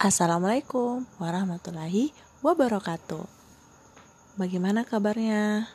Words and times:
Assalamualaikum 0.00 1.04
warahmatullahi 1.20 2.08
wabarakatuh. 2.40 3.20
Bagaimana 4.40 4.80
kabarnya? 4.80 5.68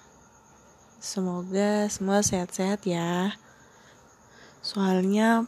Semoga 0.97 1.85
semua 1.93 2.25
sehat-sehat 2.25 2.89
ya. 2.89 3.37
Soalnya 4.65 5.45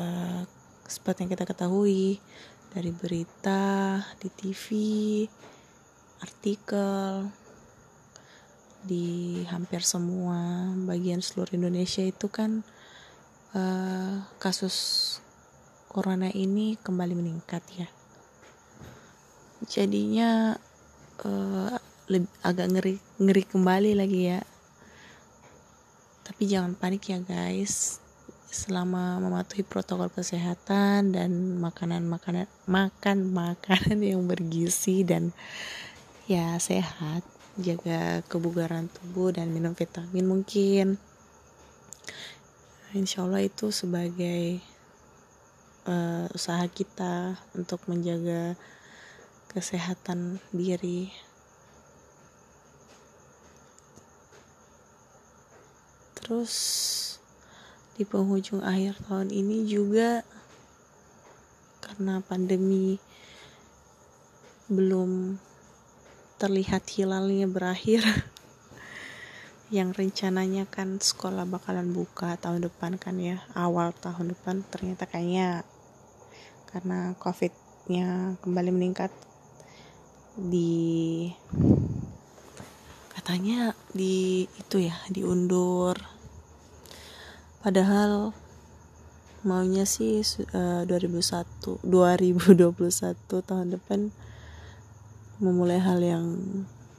eh, 0.00 0.40
seperti 0.88 1.28
yang 1.28 1.36
kita 1.36 1.44
ketahui 1.44 2.16
dari 2.72 2.96
berita 2.96 4.00
di 4.16 4.32
TV, 4.32 4.64
artikel 6.24 7.28
di 8.88 9.44
hampir 9.52 9.84
semua 9.84 10.72
bagian 10.88 11.20
seluruh 11.20 11.52
Indonesia 11.52 12.00
itu 12.00 12.32
kan 12.32 12.64
eh, 13.52 14.16
kasus 14.40 15.20
corona 15.92 16.32
ini 16.32 16.80
kembali 16.80 17.12
meningkat 17.12 17.64
ya 17.76 17.97
jadinya 19.66 20.54
uh, 21.26 21.74
lebih, 22.06 22.30
agak 22.46 22.66
ngeri 22.70 22.94
ngeri 23.18 23.42
kembali 23.42 23.90
lagi 23.98 24.20
ya. 24.30 24.40
Tapi 26.22 26.42
jangan 26.46 26.78
panik 26.78 27.10
ya 27.10 27.18
guys. 27.18 27.98
Selama 28.48 29.20
mematuhi 29.20 29.60
protokol 29.60 30.08
kesehatan 30.08 31.12
dan 31.12 31.60
makanan 31.60 32.08
makanan 32.08 32.48
makan 32.64 33.28
makanan 33.28 34.00
yang 34.00 34.24
bergizi 34.24 35.04
dan 35.04 35.36
ya 36.24 36.56
sehat 36.56 37.20
jaga 37.60 38.24
kebugaran 38.30 38.88
tubuh 38.88 39.34
dan 39.34 39.50
minum 39.50 39.74
vitamin 39.76 40.24
mungkin. 40.24 40.96
Insya 42.96 43.28
Allah 43.28 43.44
itu 43.44 43.68
sebagai 43.68 44.64
uh, 45.84 46.24
usaha 46.32 46.64
kita 46.72 47.36
untuk 47.52 47.84
menjaga 47.84 48.56
kesehatan 49.48 50.38
diri. 50.52 51.08
Terus 56.16 56.54
di 57.98 58.06
penghujung 58.06 58.62
akhir 58.62 59.00
tahun 59.08 59.34
ini 59.34 59.66
juga 59.66 60.22
karena 61.82 62.22
pandemi 62.22 63.00
belum 64.70 65.40
terlihat 66.38 66.86
hilalnya 66.94 67.50
berakhir 67.50 68.06
yang 69.74 69.90
rencananya 69.90 70.68
kan 70.70 71.02
sekolah 71.02 71.42
bakalan 71.48 71.90
buka 71.90 72.38
tahun 72.38 72.70
depan 72.70 73.00
kan 73.00 73.18
ya 73.18 73.42
awal 73.56 73.90
tahun 73.96 74.36
depan 74.36 74.62
ternyata 74.70 75.10
kayaknya 75.10 75.66
karena 76.70 77.18
covidnya 77.18 78.38
kembali 78.44 78.70
meningkat 78.70 79.10
di 80.38 81.26
katanya 83.10 83.74
di 83.90 84.46
itu 84.46 84.78
ya 84.78 84.94
diundur. 85.10 85.98
Padahal 87.58 88.30
maunya 89.42 89.82
sih 89.82 90.22
uh, 90.54 90.86
2001 90.86 91.82
2021 91.82 92.70
tahun 93.26 93.68
depan 93.74 94.14
memulai 95.42 95.82
hal 95.82 95.98
yang 95.98 96.26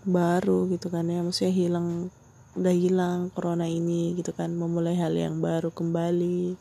baru 0.03 0.67
gitu 0.67 0.91
kan 0.91 1.07
ya. 1.07 1.23
Maksudnya 1.23 1.55
hilang 1.55 2.11
udah 2.59 2.75
hilang 2.75 3.31
corona 3.31 3.71
ini 3.71 4.19
gitu 4.19 4.35
kan 4.35 4.51
memulai 4.51 4.99
hal 4.99 5.15
yang 5.15 5.39
baru 5.39 5.71
kembali 5.71 6.59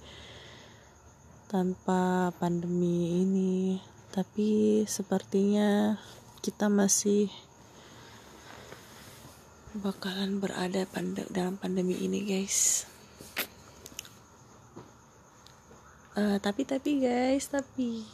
tanpa 1.50 2.30
pandemi 2.38 3.26
ini. 3.26 3.82
Tapi 4.14 4.82
sepertinya 4.88 5.98
kita 6.38 6.70
masih 6.70 7.26
bakalan 9.74 10.38
berada 10.38 10.86
dalam 11.28 11.58
pandemi 11.58 11.98
ini 11.98 12.22
guys. 12.22 12.86
Uh, 16.18 16.38
tapi 16.42 16.66
tapi 16.66 17.02
guys 17.02 17.50
tapi. 17.50 18.06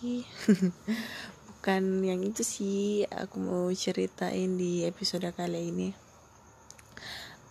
Bukan 1.49 2.05
yang 2.05 2.21
itu 2.25 2.45
sih. 2.45 3.05
Aku 3.09 3.41
mau 3.41 3.69
ceritain 3.73 4.57
di 4.57 4.85
episode 4.85 5.29
kali 5.33 5.73
ini. 5.73 5.89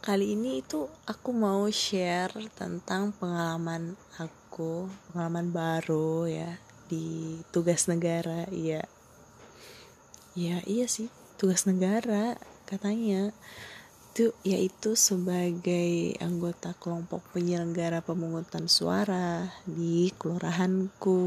Kali 0.03 0.35
ini 0.35 0.59
itu 0.59 0.85
aku 1.07 1.31
mau 1.31 1.63
share 1.71 2.35
tentang 2.53 3.15
pengalaman 3.15 3.95
aku 4.19 4.91
pengalaman 5.09 5.49
baru 5.49 6.27
ya 6.27 6.59
di 6.91 7.39
tugas 7.49 7.87
negara 7.87 8.45
ya 8.51 8.83
ya 10.33 10.61
iya 10.65 10.85
sih. 10.89 11.09
Tugas 11.37 11.65
negara 11.65 12.37
katanya. 12.69 13.33
Itu 14.13 14.37
yaitu 14.45 14.93
sebagai 14.93 16.13
anggota 16.21 16.77
kelompok 16.77 17.25
penyelenggara 17.33 18.05
pemungutan 18.05 18.69
suara 18.69 19.49
di 19.65 20.13
kelurahanku. 20.13 21.21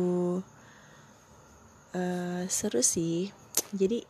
Uh, 1.96 2.44
seru 2.46 2.84
sih. 2.84 3.34
Jadi 3.74 4.06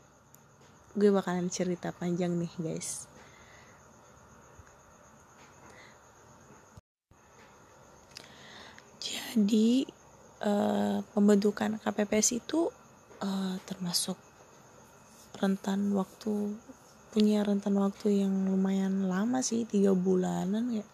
gue 0.96 1.10
bakalan 1.12 1.48
cerita 1.52 1.92
panjang 1.92 2.36
nih 2.36 2.52
guys. 2.60 3.08
Jadi 9.36 9.84
uh, 10.40 11.04
pembentukan 11.12 11.76
KPPS 11.76 12.40
itu 12.40 12.72
uh, 13.20 13.54
termasuk 13.68 14.16
rentan 15.36 15.92
waktu 15.92 16.56
punya 17.12 17.40
rentan 17.44 17.76
waktu 17.80 18.24
yang 18.24 18.48
lumayan 18.48 19.08
lama 19.08 19.40
sih 19.40 19.64
tiga 19.64 19.96
bulanan 19.96 20.68
ya. 20.68 20.84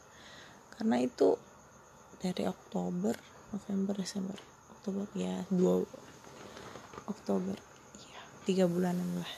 Karena 0.78 1.02
itu 1.02 1.34
dari 2.22 2.46
Oktober 2.46 3.14
November 3.50 3.94
Desember. 3.98 4.38
Oktober 4.78 5.06
ya 5.18 5.42
dua 5.50 5.82
Oktober. 7.10 7.58
Ya 7.98 8.20
tiga 8.46 8.70
bulanan 8.70 9.22
lah. 9.22 9.32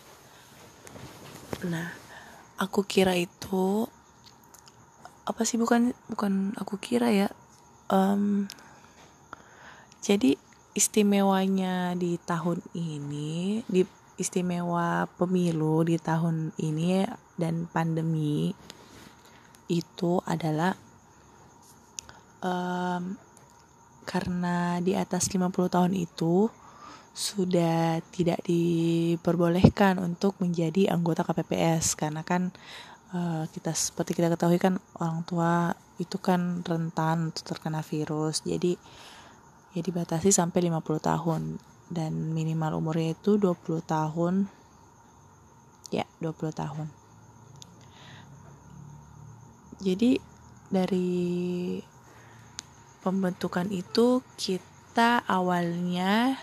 Nah 1.69 1.89
aku 2.61 2.85
kira 2.85 3.17
itu 3.17 3.89
apa 5.25 5.43
sih 5.49 5.57
bukan 5.57 5.97
bukan 6.13 6.53
aku 6.61 6.77
kira 6.77 7.09
ya 7.09 7.29
um, 7.89 8.45
jadi 10.05 10.37
istimewanya 10.77 11.97
di 11.97 12.21
tahun 12.21 12.61
ini 12.77 13.65
di 13.65 13.89
istimewa 14.15 15.11
pemilu 15.19 15.83
di 15.83 15.99
tahun 15.99 16.55
ini 16.61 17.03
dan 17.35 17.67
pandemi 17.67 18.55
itu 19.67 20.23
adalah 20.29 20.77
um, 22.45 23.17
karena 24.05 24.79
di 24.85 24.93
atas 24.95 25.33
50 25.33 25.51
tahun 25.51 25.93
itu 25.97 26.47
sudah 27.15 28.03
tidak 28.11 28.43
diperbolehkan 28.43 30.03
untuk 30.03 30.35
menjadi 30.43 30.91
anggota 30.91 31.23
KPPS 31.23 31.95
karena 31.95 32.27
kan 32.27 32.51
uh, 33.15 33.47
kita 33.55 33.71
seperti 33.71 34.19
kita 34.19 34.29
ketahui 34.35 34.59
kan 34.59 34.83
orang 34.99 35.23
tua 35.23 35.73
itu 36.03 36.19
kan 36.19 36.67
rentan 36.67 37.31
untuk 37.31 37.47
terkena 37.47 37.87
virus. 37.87 38.43
Jadi 38.43 38.75
ya 39.75 39.83
dibatasi 39.83 40.35
sampai 40.35 40.71
50 40.71 40.83
tahun 41.03 41.43
dan 41.93 42.33
minimal 42.33 42.81
umurnya 42.81 43.17
itu 43.17 43.37
20 43.37 43.85
tahun. 43.85 44.35
Ya 45.93 46.09
20 46.21 46.53
tahun. 46.53 46.89
Jadi 49.85 50.17
dari 50.73 51.23
pembentukan 53.05 53.69
itu 53.69 54.25
kita 54.41 55.21
awalnya 55.29 56.41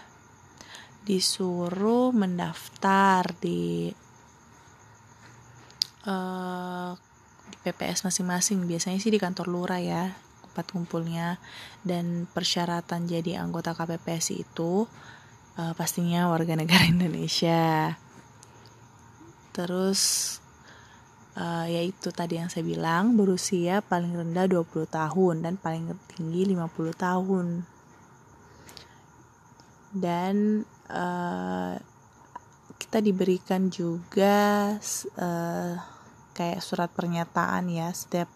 disuruh 1.01 2.13
mendaftar 2.13 3.25
di 3.42 3.89
uh, 6.06 6.94
di 7.50 7.57
PPS 7.65 8.06
masing-masing. 8.06 8.69
Biasanya 8.69 9.01
sih 9.01 9.10
di 9.10 9.18
kantor 9.18 9.50
lurah 9.50 9.81
ya 9.81 10.13
tempat 10.45 10.69
kumpulnya. 10.69 11.42
Dan 11.81 12.30
persyaratan 12.30 13.10
jadi 13.10 13.42
anggota 13.42 13.74
KPPS 13.74 14.38
itu 14.38 14.86
uh, 15.62 15.74
pastinya 15.78 16.25
warga 16.25 16.58
negara 16.58 16.90
Indonesia. 16.96 17.94
Terus 19.54 20.02
uh, 21.38 21.68
yaitu 21.69 22.10
tadi 22.10 22.42
yang 22.42 22.50
saya 22.50 22.66
bilang 22.66 23.13
berusia 23.13 23.86
paling 23.86 24.18
rendah 24.18 24.50
20 24.50 24.90
tahun 24.90 25.36
dan 25.46 25.54
paling 25.62 25.94
tinggi 26.18 26.50
50 26.50 26.98
tahun. 26.98 27.48
Dan 29.92 30.63
uh, 30.90 31.75
kita 32.80 33.04
diberikan 33.04 33.69
juga 33.69 34.75
uh, 35.19 35.74
kayak 36.31 36.63
surat 36.63 36.90
pernyataan 36.90 37.68
ya 37.68 37.92
setiap 37.92 38.31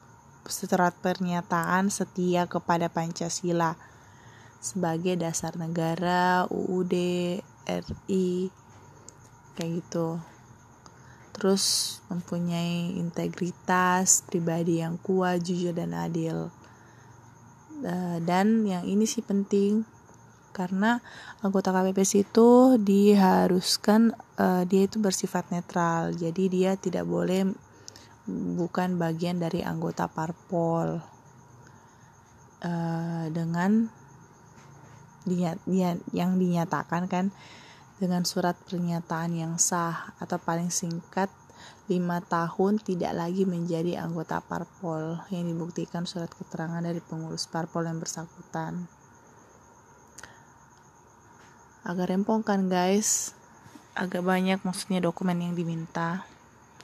surat 0.46 0.94
pernyataan 1.02 1.90
setia 1.90 2.46
kepada 2.46 2.92
Pancasila 2.92 3.95
sebagai 4.66 5.14
dasar 5.14 5.54
negara 5.62 6.50
UUD 6.50 6.94
RI 7.70 8.50
kayak 9.54 9.72
gitu. 9.86 10.18
Terus 11.38 11.98
mempunyai 12.10 12.98
integritas 12.98 14.26
pribadi 14.26 14.82
yang 14.82 14.98
kuat 14.98 15.46
jujur 15.46 15.78
dan 15.78 15.94
adil. 15.94 16.50
Uh, 17.86 18.18
dan 18.26 18.66
yang 18.66 18.88
ini 18.90 19.06
sih 19.06 19.22
penting 19.22 19.86
karena 20.56 21.04
anggota 21.44 21.76
KPPS 21.76 22.26
itu 22.26 22.80
diharuskan 22.80 24.16
uh, 24.40 24.64
dia 24.66 24.90
itu 24.90 24.98
bersifat 24.98 25.52
netral. 25.54 26.16
Jadi 26.16 26.50
dia 26.50 26.74
tidak 26.80 27.06
boleh 27.06 27.54
bukan 28.58 28.98
bagian 28.98 29.38
dari 29.38 29.62
anggota 29.62 30.10
parpol. 30.10 31.04
Uh, 32.66 33.30
dengan 33.30 33.92
dinyat, 35.26 35.60
yang 36.14 36.38
dinyatakan 36.38 37.10
kan 37.12 37.34
dengan 37.98 38.24
surat 38.28 38.56
pernyataan 38.68 39.36
yang 39.36 39.54
sah 39.58 40.14
atau 40.20 40.40
paling 40.40 40.72
singkat 40.72 41.32
lima 41.86 42.18
tahun 42.20 42.82
tidak 42.82 43.14
lagi 43.14 43.46
menjadi 43.46 44.02
anggota 44.02 44.42
parpol 44.42 45.22
yang 45.30 45.46
dibuktikan 45.46 46.10
surat 46.10 46.30
keterangan 46.34 46.82
dari 46.82 46.98
pengurus 46.98 47.46
parpol 47.46 47.86
yang 47.86 48.02
bersangkutan. 48.02 48.90
Agak 51.86 52.10
rempong 52.10 52.42
kan 52.42 52.66
guys? 52.66 53.38
Agak 53.94 54.26
banyak 54.26 54.60
maksudnya 54.66 55.00
dokumen 55.00 55.38
yang 55.38 55.54
diminta. 55.54 56.26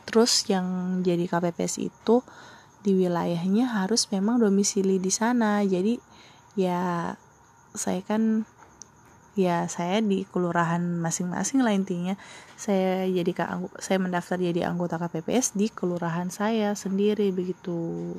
Terus 0.06 0.46
yang 0.46 1.02
jadi 1.02 1.26
KPPS 1.26 1.82
itu 1.82 2.22
di 2.86 2.94
wilayahnya 2.94 3.82
harus 3.82 4.06
memang 4.14 4.38
domisili 4.38 5.02
di 5.02 5.10
sana. 5.10 5.66
Jadi 5.66 5.98
ya 6.54 7.14
saya 7.72 8.04
kan 8.04 8.44
ya 9.32 9.64
saya 9.72 10.04
di 10.04 10.28
kelurahan 10.28 10.82
masing-masing 11.00 11.64
lah 11.64 11.72
intinya. 11.72 12.20
Saya 12.60 13.08
jadi 13.08 13.32
saya 13.80 13.98
mendaftar 14.00 14.38
jadi 14.40 14.68
anggota 14.68 15.00
KPPS 15.00 15.56
di 15.56 15.72
kelurahan 15.72 16.28
saya 16.28 16.76
sendiri 16.76 17.32
begitu. 17.32 18.16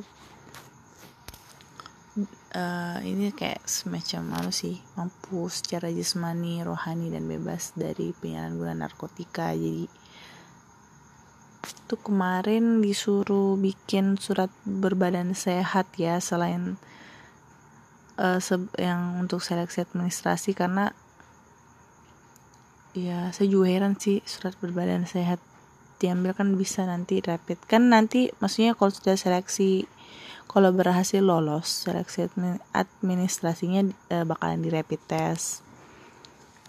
Uh, 2.52 3.00
ini 3.08 3.32
kayak 3.32 3.64
semacam 3.64 4.44
apa 4.44 4.52
sih 4.52 4.76
mampu 5.00 5.49
secara 5.49 5.88
jasmani 5.88 6.60
rohani 6.60 7.08
dan 7.08 7.25
bebas 7.25 7.72
dari 7.72 8.12
penyalahgunaan 8.12 8.84
narkotika. 8.84 9.56
Jadi 9.56 9.88
itu 11.62 11.94
kemarin 11.96 12.84
disuruh 12.84 13.56
bikin 13.56 14.20
surat 14.20 14.52
berbadan 14.64 15.32
sehat 15.32 15.88
ya 15.96 16.20
selain 16.20 16.76
uh, 18.23 18.39
yang 18.79 19.19
untuk 19.19 19.43
seleksi 19.43 19.83
administrasi 19.83 20.55
karena 20.55 20.95
ya 22.95 23.35
saya 23.35 23.51
juga 23.51 23.67
heran 23.75 23.99
sih 23.99 24.23
surat 24.23 24.55
berbadan 24.63 25.11
sehat 25.11 25.43
diambil 25.99 26.35
kan 26.35 26.55
bisa 26.55 26.87
nanti 26.87 27.19
rapid. 27.19 27.59
Kan 27.67 27.91
nanti 27.91 28.31
maksudnya 28.39 28.79
kalau 28.79 28.95
sudah 28.95 29.19
seleksi 29.19 29.91
kalau 30.53 30.69
berhasil 30.69 31.25
lolos 31.25 31.89
seleksi 31.89 32.29
administrasinya 32.77 33.89
e, 34.13 34.17
bakalan 34.29 34.61
di 34.61 34.69
rapid 34.69 35.01
test 35.09 35.65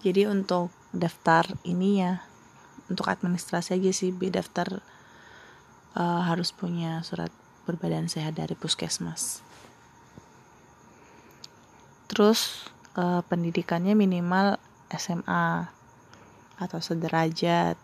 jadi 0.00 0.32
untuk 0.32 0.72
daftar 0.96 1.44
ini 1.68 2.00
ya 2.00 2.24
untuk 2.88 3.12
administrasi 3.12 3.76
aja 3.76 3.92
sih 3.92 4.16
daftar 4.32 4.80
e, 5.92 6.02
harus 6.02 6.48
punya 6.56 7.04
surat 7.04 7.28
berbadan 7.68 8.08
sehat 8.08 8.40
dari 8.40 8.56
puskesmas 8.56 9.43
terus 12.10 12.70
e, 12.96 13.20
pendidikannya 13.24 13.96
minimal 13.96 14.60
SMA 14.92 15.68
atau 16.60 16.78
sederajat. 16.78 17.76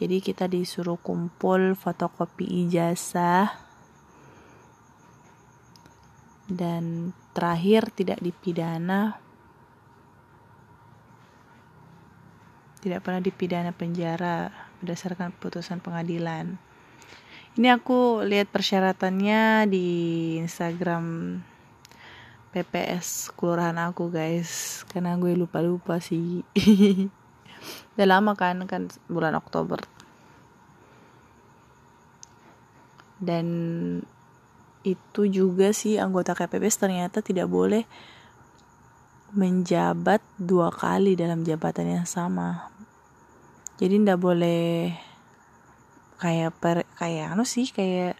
Jadi 0.00 0.16
kita 0.24 0.48
disuruh 0.48 0.96
kumpul 0.96 1.76
fotokopi 1.76 2.66
ijazah 2.66 3.52
dan 6.50 7.14
terakhir 7.36 7.92
tidak 7.94 8.18
dipidana 8.18 9.20
tidak 12.80 13.04
pernah 13.04 13.20
dipidana 13.20 13.70
penjara 13.76 14.48
berdasarkan 14.80 15.36
putusan 15.36 15.84
pengadilan. 15.84 16.56
Ini 17.60 17.76
aku 17.76 18.24
lihat 18.24 18.48
persyaratannya 18.48 19.68
di 19.68 19.86
Instagram 20.40 21.36
PPS 22.50 23.30
kelurahan 23.38 23.78
aku 23.78 24.10
guys. 24.10 24.82
Karena 24.90 25.14
gue 25.16 25.34
lupa 25.38 25.62
lupa 25.62 26.02
sih. 26.02 26.42
Udah 27.94 28.06
lama 28.06 28.34
kan 28.34 28.66
kan 28.66 28.90
bulan 29.06 29.38
Oktober. 29.38 29.78
Dan 33.20 33.46
itu 34.80 35.28
juga 35.28 35.76
sih 35.76 36.00
anggota 36.00 36.32
KPPS 36.32 36.80
ternyata 36.80 37.20
tidak 37.20 37.52
boleh 37.52 37.84
menjabat 39.36 40.24
dua 40.40 40.72
kali 40.74 41.14
dalam 41.14 41.44
jabatan 41.46 42.00
yang 42.00 42.06
sama. 42.08 42.72
Jadi 43.78 44.02
ndak 44.02 44.18
boleh 44.18 44.92
kayak 46.20 46.52
per 46.60 46.84
kayak 47.00 47.32
anu 47.32 47.48
sih 47.48 47.70
kayak 47.72 48.18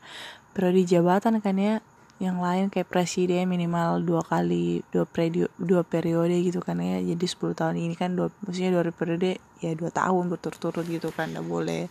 periode 0.57 0.89
jabatan 0.89 1.37
kan 1.45 1.57
ya 1.61 1.85
yang 2.21 2.37
lain 2.37 2.69
kayak 2.69 2.93
presiden 2.93 3.49
minimal 3.49 4.05
dua 4.05 4.21
kali 4.21 4.85
dua 4.93 5.09
periode 5.09 5.49
dua 5.57 5.81
periode 5.81 6.37
gitu 6.45 6.61
kan 6.61 6.77
ya. 6.77 7.01
Jadi 7.01 7.25
10 7.25 7.57
tahun 7.57 7.81
ini 7.81 7.97
kan 7.97 8.13
dua 8.13 8.29
maksudnya 8.45 8.77
dua 8.77 8.93
periode 8.93 9.41
ya 9.65 9.73
dua 9.73 9.89
tahun 9.89 10.29
berturut-turut 10.29 10.85
gitu 10.85 11.09
kan 11.17 11.33
nggak 11.33 11.49
boleh. 11.49 11.89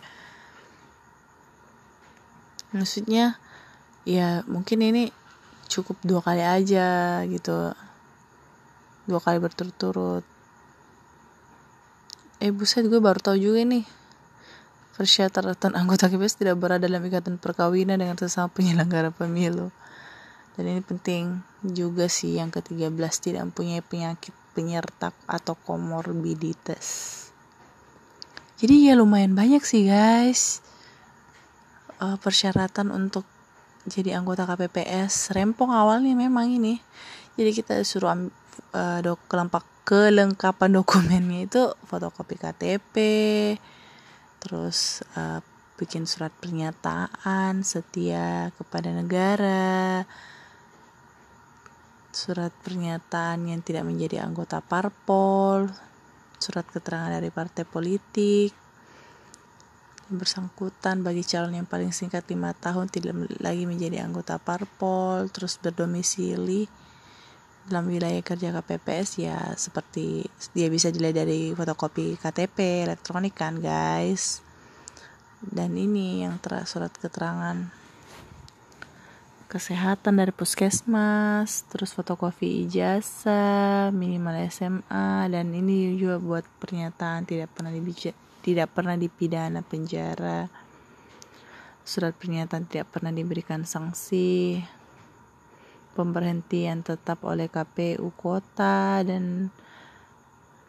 Maksudnya 2.70 3.42
ya 4.06 4.46
mungkin 4.46 4.86
ini 4.86 5.10
cukup 5.66 5.98
dua 6.06 6.22
kali 6.22 6.46
aja 6.46 7.20
gitu. 7.26 7.74
Dua 9.10 9.18
kali 9.18 9.42
berturut-turut. 9.42 10.22
Eh 12.38 12.54
buset 12.54 12.86
gue 12.86 13.02
baru 13.02 13.18
tahu 13.18 13.34
juga 13.34 13.66
nih. 13.66 13.82
Persyaratan 14.94 15.74
anggota 15.74 16.06
KPS 16.06 16.38
tidak 16.38 16.62
berada 16.62 16.86
dalam 16.86 17.02
ikatan 17.02 17.34
perkawinan 17.42 17.98
dengan 17.98 18.14
sesama 18.14 18.46
penyelenggara 18.46 19.10
pemilu 19.10 19.74
dan 20.58 20.64
ini 20.66 20.82
penting 20.82 21.42
juga 21.62 22.10
sih 22.10 22.38
yang 22.38 22.50
ke-13 22.50 23.14
tidak 23.22 23.42
mempunyai 23.50 23.82
penyakit 23.84 24.34
penyerta 24.52 25.14
atau 25.30 25.54
komorbiditas. 25.54 27.16
Jadi 28.60 28.90
ya 28.90 28.98
lumayan 28.98 29.32
banyak 29.32 29.62
sih 29.64 29.88
guys. 29.88 30.60
Uh, 32.00 32.16
persyaratan 32.16 32.92
untuk 32.92 33.28
jadi 33.84 34.16
anggota 34.16 34.48
KPPS 34.48 35.32
rempong 35.36 35.72
awalnya 35.72 36.12
memang 36.12 36.48
ini. 36.48 36.80
Jadi 37.36 37.50
kita 37.56 37.80
suruh 37.84 38.12
uh, 38.12 38.98
dok 39.00 39.20
kelempak 39.28 39.64
kelengkapan 39.90 40.70
dokumennya 40.76 41.50
itu 41.50 41.62
fotokopi 41.88 42.38
KTP 42.38 42.94
terus 44.40 45.02
uh, 45.18 45.42
bikin 45.76 46.06
surat 46.06 46.32
pernyataan 46.38 47.66
setia 47.66 48.54
kepada 48.54 48.94
negara 48.94 50.04
surat 52.10 52.50
pernyataan 52.66 53.46
yang 53.46 53.62
tidak 53.62 53.86
menjadi 53.86 54.26
anggota 54.26 54.58
parpol, 54.60 55.70
surat 56.42 56.66
keterangan 56.66 57.14
dari 57.14 57.30
partai 57.30 57.62
politik, 57.62 58.50
yang 60.10 60.16
bersangkutan 60.18 61.06
bagi 61.06 61.22
calon 61.22 61.54
yang 61.54 61.70
paling 61.70 61.94
singkat 61.94 62.26
lima 62.26 62.50
tahun 62.58 62.90
tidak 62.90 63.14
lagi 63.38 63.64
menjadi 63.64 64.02
anggota 64.02 64.42
parpol, 64.42 65.30
terus 65.30 65.56
berdomisili 65.62 66.66
dalam 67.70 67.86
wilayah 67.86 68.18
kerja 68.24 68.50
KPPS 68.50 69.08
ya 69.20 69.38
seperti 69.54 70.26
dia 70.56 70.66
bisa 70.66 70.90
dilihat 70.90 71.22
dari 71.22 71.54
fotokopi 71.54 72.18
KTP 72.18 72.88
elektronik 72.88 73.38
kan 73.38 73.62
guys. 73.62 74.42
Dan 75.40 75.72
ini 75.78 76.26
yang 76.26 76.36
surat 76.68 76.92
keterangan 76.92 77.79
kesehatan 79.50 80.22
dari 80.22 80.30
puskesmas, 80.30 81.66
terus 81.66 81.90
fotokopi 81.90 82.70
ijazah, 82.70 83.90
minimal 83.90 84.46
SMA, 84.46 85.26
dan 85.26 85.50
ini 85.50 85.98
juga 85.98 86.22
buat 86.22 86.46
pernyataan 86.62 87.26
tidak 87.26 87.50
pernah 87.50 87.74
dibica, 87.74 88.14
tidak 88.46 88.70
pernah 88.70 88.94
dipidana 88.94 89.66
penjara, 89.66 90.46
surat 91.82 92.14
pernyataan 92.14 92.70
tidak 92.70 92.94
pernah 92.94 93.10
diberikan 93.10 93.66
sanksi, 93.66 94.62
pemberhentian 95.98 96.86
tetap 96.86 97.26
oleh 97.26 97.50
KPU 97.50 98.14
kota 98.14 99.02
dan 99.02 99.50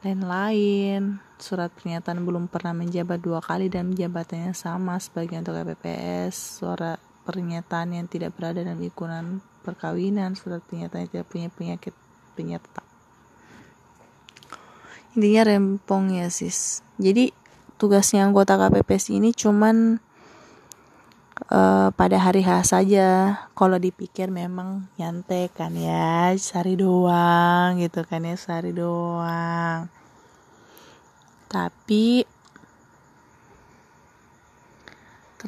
lain-lain. 0.02 1.22
Surat 1.38 1.70
pernyataan 1.70 2.26
belum 2.26 2.50
pernah 2.50 2.74
menjabat 2.74 3.22
dua 3.22 3.46
kali 3.46 3.70
dan 3.70 3.94
jabatannya 3.94 4.58
sama 4.58 4.98
sebagai 4.98 5.38
untuk 5.38 5.54
KPPS. 5.54 6.62
Surat 6.62 7.11
pernyataan 7.24 7.94
yang 7.96 8.06
tidak 8.10 8.34
berada 8.36 8.66
dalam 8.66 8.82
ikunan 8.82 9.40
perkawinan, 9.62 10.34
surat 10.34 10.62
pernyataan 10.66 11.06
yang 11.06 11.12
tidak 11.12 11.28
punya 11.30 11.50
penyakit 11.54 11.94
penyerta. 12.34 12.82
intinya 15.12 15.44
rempong 15.44 16.16
ya 16.16 16.32
sis. 16.32 16.80
Jadi 16.96 17.36
tugasnya 17.76 18.24
anggota 18.24 18.56
KPPS 18.56 19.12
ini 19.12 19.36
cuman 19.36 20.00
uh, 21.52 21.90
pada 21.92 22.18
hari 22.22 22.46
H 22.48 22.72
saja. 22.72 23.36
Kalau 23.52 23.76
dipikir 23.76 24.32
memang 24.32 24.88
nyantai 24.96 25.52
kan 25.52 25.76
ya 25.76 26.32
sehari 26.40 26.80
doang 26.80 27.76
gitu 27.82 28.08
kan 28.08 28.24
ya 28.24 28.40
sehari 28.40 28.72
doang. 28.72 29.92
Tapi 31.52 32.24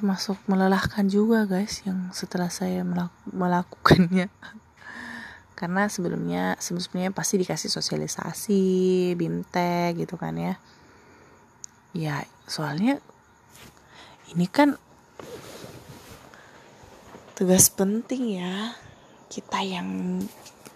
termasuk 0.04 0.36
melelahkan 0.52 1.08
juga 1.08 1.48
guys 1.48 1.80
yang 1.88 2.12
setelah 2.12 2.52
saya 2.52 2.84
melakukannya. 3.32 4.28
Karena 5.60 5.88
sebelumnya 5.88 6.60
sebelumnya 6.60 7.08
pasti 7.16 7.40
dikasih 7.40 7.72
sosialisasi 7.72 8.64
bimtek 9.16 9.96
gitu 10.04 10.20
kan 10.20 10.36
ya. 10.36 10.60
Ya 11.96 12.28
soalnya 12.52 13.00
ini 14.36 14.44
kan 14.52 14.76
tugas 17.32 17.72
penting 17.72 18.44
ya 18.44 18.76
kita 19.32 19.64
yang 19.64 20.20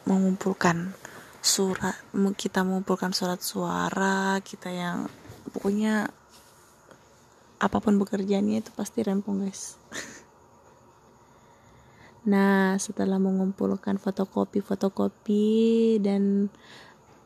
mengumpulkan 0.07 0.95
surat 1.43 1.99
kita 2.39 2.63
mengumpulkan 2.63 3.11
surat 3.11 3.43
suara 3.43 4.39
kita 4.39 4.71
yang 4.71 5.11
pokoknya 5.51 6.15
apa 7.57 7.81
pun 7.81 7.97
pekerjaannya 7.97 8.61
itu 8.61 8.71
pasti 8.73 9.01
rempong 9.01 9.45
guys. 9.45 9.77
Nah 12.27 12.75
setelah 12.75 13.23
mengumpulkan 13.23 13.95
fotokopi-fotokopi 13.95 15.95
dan 16.03 16.51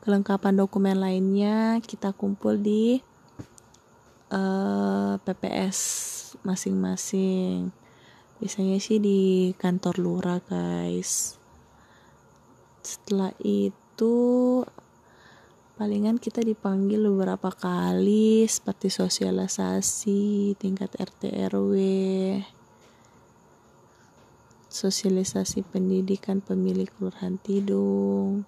kelengkapan 0.06 0.62
dokumen 0.62 1.02
lainnya 1.02 1.82
kita 1.82 2.14
kumpul 2.14 2.62
di 2.62 3.02
uh, 4.30 4.38
eh, 4.38 5.14
PPS 5.26 5.80
masing-masing. 6.46 7.74
Biasanya 8.38 8.78
sih 8.78 9.02
di 9.02 9.22
kantor 9.58 9.98
lurah 9.98 10.40
guys. 10.46 11.42
Setelah 12.86 13.34
itu 13.42 14.14
palingan 15.82 16.22
kita 16.22 16.46
dipanggil 16.46 17.02
beberapa 17.10 17.50
kali 17.50 18.46
seperti 18.46 18.94
sosialisasi 18.94 20.54
tingkat 20.62 20.94
RT 20.94 21.34
RW 21.50 21.74
sosialisasi 24.70 25.66
pendidikan 25.66 26.38
pemilik 26.38 26.86
kelurahan 26.86 27.42
Tidung. 27.42 28.46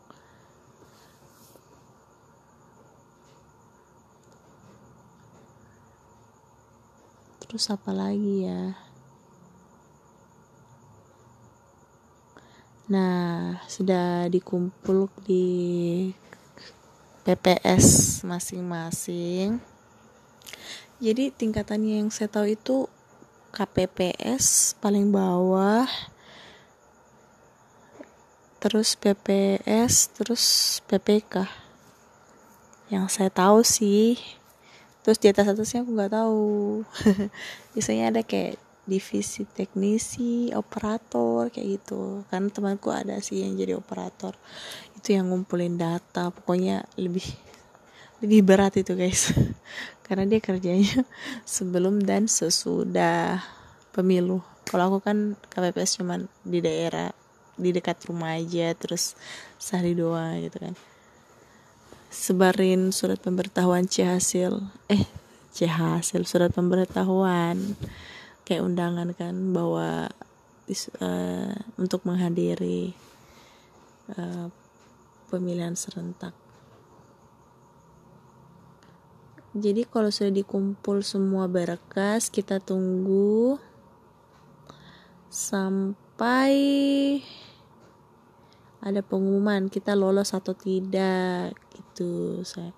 Terus 7.42 7.66
apa 7.74 7.98
lagi 7.98 8.46
ya? 8.46 8.78
Nah 12.94 13.58
sudah 13.66 14.30
dikumpul 14.30 15.10
di 15.26 15.50
PPS 17.24 18.20
masing-masing. 18.28 19.64
Jadi 21.00 21.32
tingkatannya 21.32 22.04
yang 22.04 22.12
saya 22.12 22.28
tahu 22.28 22.52
itu 22.52 22.88
KPPS 23.56 24.76
paling 24.80 25.12
bawah 25.12 25.88
terus 28.64 28.96
PPS 28.96 30.16
terus 30.16 30.44
PPK 30.88 31.44
yang 32.88 33.12
saya 33.12 33.28
tahu 33.28 33.60
sih. 33.64 34.16
Terus 35.04 35.20
di 35.20 35.28
atas 35.28 35.52
atasnya 35.52 35.84
aku 35.84 35.92
nggak 35.92 36.14
tahu. 36.16 36.48
Biasanya 37.76 38.16
ada 38.16 38.22
kayak 38.24 38.56
divisi 38.84 39.48
teknisi 39.48 40.52
operator 40.52 41.48
kayak 41.48 41.68
gitu. 41.80 42.28
Kan 42.28 42.52
temanku 42.52 42.92
ada 42.92 43.20
sih 43.24 43.44
yang 43.44 43.56
jadi 43.56 43.80
operator. 43.80 44.36
Itu 45.00 45.16
yang 45.16 45.32
ngumpulin 45.32 45.80
data 45.80 46.32
pokoknya 46.32 46.84
lebih 47.00 47.24
lebih 48.24 48.44
berat 48.44 48.76
itu 48.80 48.96
guys. 48.96 49.32
Karena 50.06 50.28
dia 50.28 50.44
kerjanya 50.44 51.08
sebelum 51.48 52.04
dan 52.04 52.28
sesudah 52.28 53.40
pemilu. 53.96 54.44
Kalau 54.68 54.96
aku 54.96 55.00
kan 55.04 55.36
KPPS 55.52 56.00
cuman 56.00 56.28
di 56.44 56.60
daerah 56.64 57.12
di 57.54 57.70
dekat 57.70 58.02
rumah 58.10 58.34
aja 58.34 58.74
terus 58.74 59.14
sehari 59.62 59.94
doang 59.94 60.42
gitu 60.42 60.58
kan. 60.60 60.74
Sebarin 62.14 62.94
surat 62.94 63.18
pemberitahuan 63.18 63.90
C 63.90 64.06
hasil 64.06 64.62
eh 64.90 65.06
C 65.54 65.70
hasil 65.70 66.26
surat 66.26 66.50
pemberitahuan 66.50 67.78
kayak 68.44 68.64
undangan 68.64 69.16
kan 69.16 69.56
bahwa 69.56 70.12
uh, 71.00 71.56
untuk 71.80 72.04
menghadiri 72.04 72.96
uh, 74.16 74.48
pemilihan 75.32 75.76
serentak. 75.76 76.36
Jadi 79.54 79.86
kalau 79.86 80.10
sudah 80.10 80.34
dikumpul 80.34 81.06
semua 81.06 81.46
berkas, 81.46 82.34
kita 82.34 82.58
tunggu 82.58 83.62
sampai 85.30 86.54
ada 88.84 89.00
pengumuman 89.00 89.72
kita 89.72 89.96
lolos 89.96 90.36
atau 90.36 90.52
tidak 90.52 91.56
gitu 91.72 92.44
saya 92.44 92.76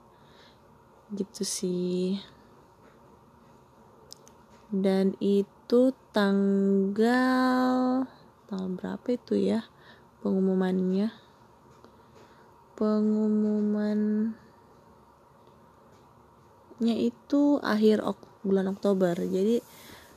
gitu 1.11 1.41
sih 1.41 2.21
dan 4.81 5.15
itu 5.23 5.95
tanggal 6.11 8.03
tanggal 8.47 8.69
berapa 8.75 9.07
itu 9.15 9.39
ya 9.39 9.63
pengumumannya? 10.19 11.15
Pengumumannya 12.75 14.35
itu 16.79 17.63
akhir 17.63 18.03
ok 18.03 18.19
bulan 18.45 18.67
Oktober. 18.69 19.15
Jadi 19.17 19.63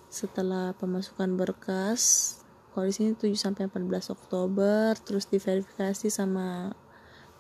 setelah 0.09 0.77
pemasukan 0.77 1.37
berkas 1.37 2.35
kalau 2.73 2.89
di 2.89 2.95
sini 2.95 3.11
7 3.17 3.33
sampai 3.37 3.69
14 3.69 4.15
Oktober 4.15 4.97
terus 5.01 5.29
diverifikasi 5.29 6.09
sama 6.09 6.73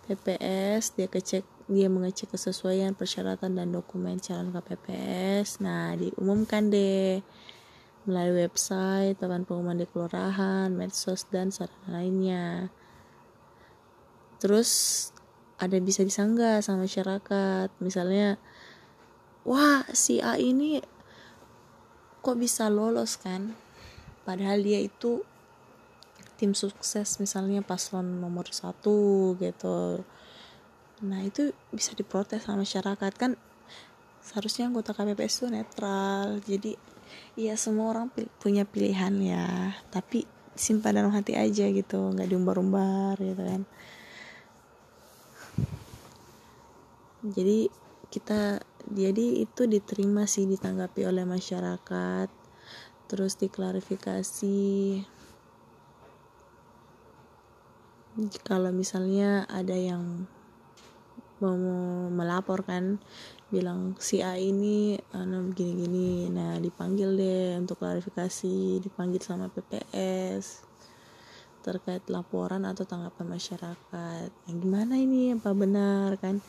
PPS 0.08 0.96
dia 0.96 1.08
kecek 1.08 1.57
dia 1.68 1.92
mengecek 1.92 2.32
kesesuaian 2.32 2.96
persyaratan 2.96 3.54
dan 3.54 3.68
dokumen 3.70 4.16
calon 4.18 4.50
KPPS 4.56 5.60
nah 5.60 5.92
diumumkan 5.94 6.72
deh 6.72 7.20
melalui 8.08 8.48
website 8.48 9.20
papan 9.20 9.44
pengumuman 9.44 9.76
di 9.76 9.84
kelurahan 9.84 10.72
medsos 10.72 11.28
dan 11.28 11.52
sarana 11.52 12.00
lainnya. 12.00 12.72
Terus 14.40 14.70
ada 15.60 15.76
bisa 15.76 16.00
disanggah 16.00 16.64
sama 16.64 16.88
masyarakat. 16.88 17.68
Misalnya 17.84 18.40
wah 19.44 19.84
si 19.92 20.25
A 20.25 20.40
ini 20.40 20.80
kok 22.25 22.40
bisa 22.40 22.72
lolos 22.72 23.20
kan? 23.20 23.52
Padahal 24.25 24.64
dia 24.64 24.80
itu 24.80 25.20
tim 26.40 26.56
sukses 26.56 27.20
misalnya 27.20 27.60
paslon 27.60 28.25
nomor 28.25 28.48
satu 28.48 29.34
gitu 29.37 30.06
nah 31.02 31.22
itu 31.22 31.54
bisa 31.70 31.94
diprotes 31.94 32.42
sama 32.42 32.66
masyarakat. 32.66 33.12
Kan 33.14 33.38
seharusnya 34.22 34.66
anggota 34.66 34.90
KPPS 34.94 35.44
itu 35.44 35.46
netral. 35.48 36.42
Jadi 36.42 36.74
ya 37.38 37.54
semua 37.54 37.94
orang 37.94 38.10
punya 38.42 38.66
pilihan 38.66 39.14
ya. 39.22 39.74
Tapi 39.88 40.26
simpan 40.58 40.98
dalam 40.98 41.14
hati 41.14 41.38
aja 41.38 41.70
gitu. 41.70 42.12
Nggak 42.12 42.28
diumbar-umbar 42.34 43.14
gitu 43.22 43.42
kan. 43.42 43.62
Jadi 47.22 47.70
kita 48.08 48.62
jadi 48.88 49.44
itu 49.44 49.68
diterima 49.68 50.24
sih 50.24 50.48
ditanggapi 50.48 51.06
oleh 51.06 51.22
masyarakat. 51.28 52.28
Terus 53.08 53.40
diklarifikasi. 53.40 54.60
Kalau 58.42 58.74
misalnya 58.74 59.46
ada 59.46 59.78
yang 59.78 60.26
melaporkan 61.38 62.99
bilang 63.49 63.97
si 63.97 64.21
A 64.21 64.37
ini 64.37 64.99
anu 65.14 65.54
gini-gini. 65.54 66.28
Nah 66.28 66.59
dipanggil 66.61 67.14
deh 67.16 67.57
untuk 67.57 67.80
klarifikasi 67.80 68.83
dipanggil 68.83 69.23
sama 69.23 69.49
PPS 69.49 70.66
terkait 71.62 72.04
laporan 72.09 72.64
atau 72.64 72.85
tanggapan 72.88 73.26
masyarakat. 73.28 74.28
Yang 74.49 74.59
gimana 74.62 74.95
ini? 74.97 75.37
Apa 75.37 75.52
benar 75.52 76.16
kan? 76.16 76.40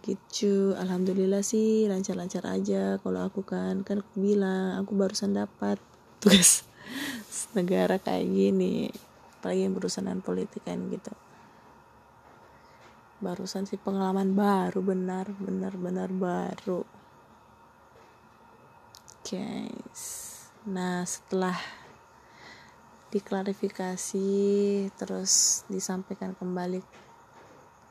Gitu. 0.00 0.72
Alhamdulillah 0.78 1.42
sih 1.42 1.84
lancar-lancar 1.90 2.44
aja 2.48 2.96
kalau 3.00 3.20
aku 3.26 3.44
kan. 3.44 3.84
Kan 3.84 4.02
aku 4.04 4.14
bilang 4.20 4.80
aku 4.80 4.96
barusan 4.96 5.36
dapat 5.36 5.76
tugas 6.22 6.64
negara 7.58 8.00
kayak 8.00 8.26
gini. 8.30 8.88
Apalagi 9.36 9.68
yang 9.68 9.74
berurusan 9.76 10.08
politik 10.24 10.64
kan 10.64 10.80
gitu 10.88 11.25
barusan 13.18 13.64
sih 13.64 13.80
pengalaman 13.80 14.36
baru 14.36 14.80
benar 14.84 15.32
benar 15.40 15.72
benar 15.76 16.10
baru. 16.12 16.84
Guys 19.26 20.34
nah 20.66 21.06
setelah 21.06 21.54
diklarifikasi 23.14 24.28
terus 24.98 25.62
disampaikan 25.70 26.34
kembali 26.34 26.82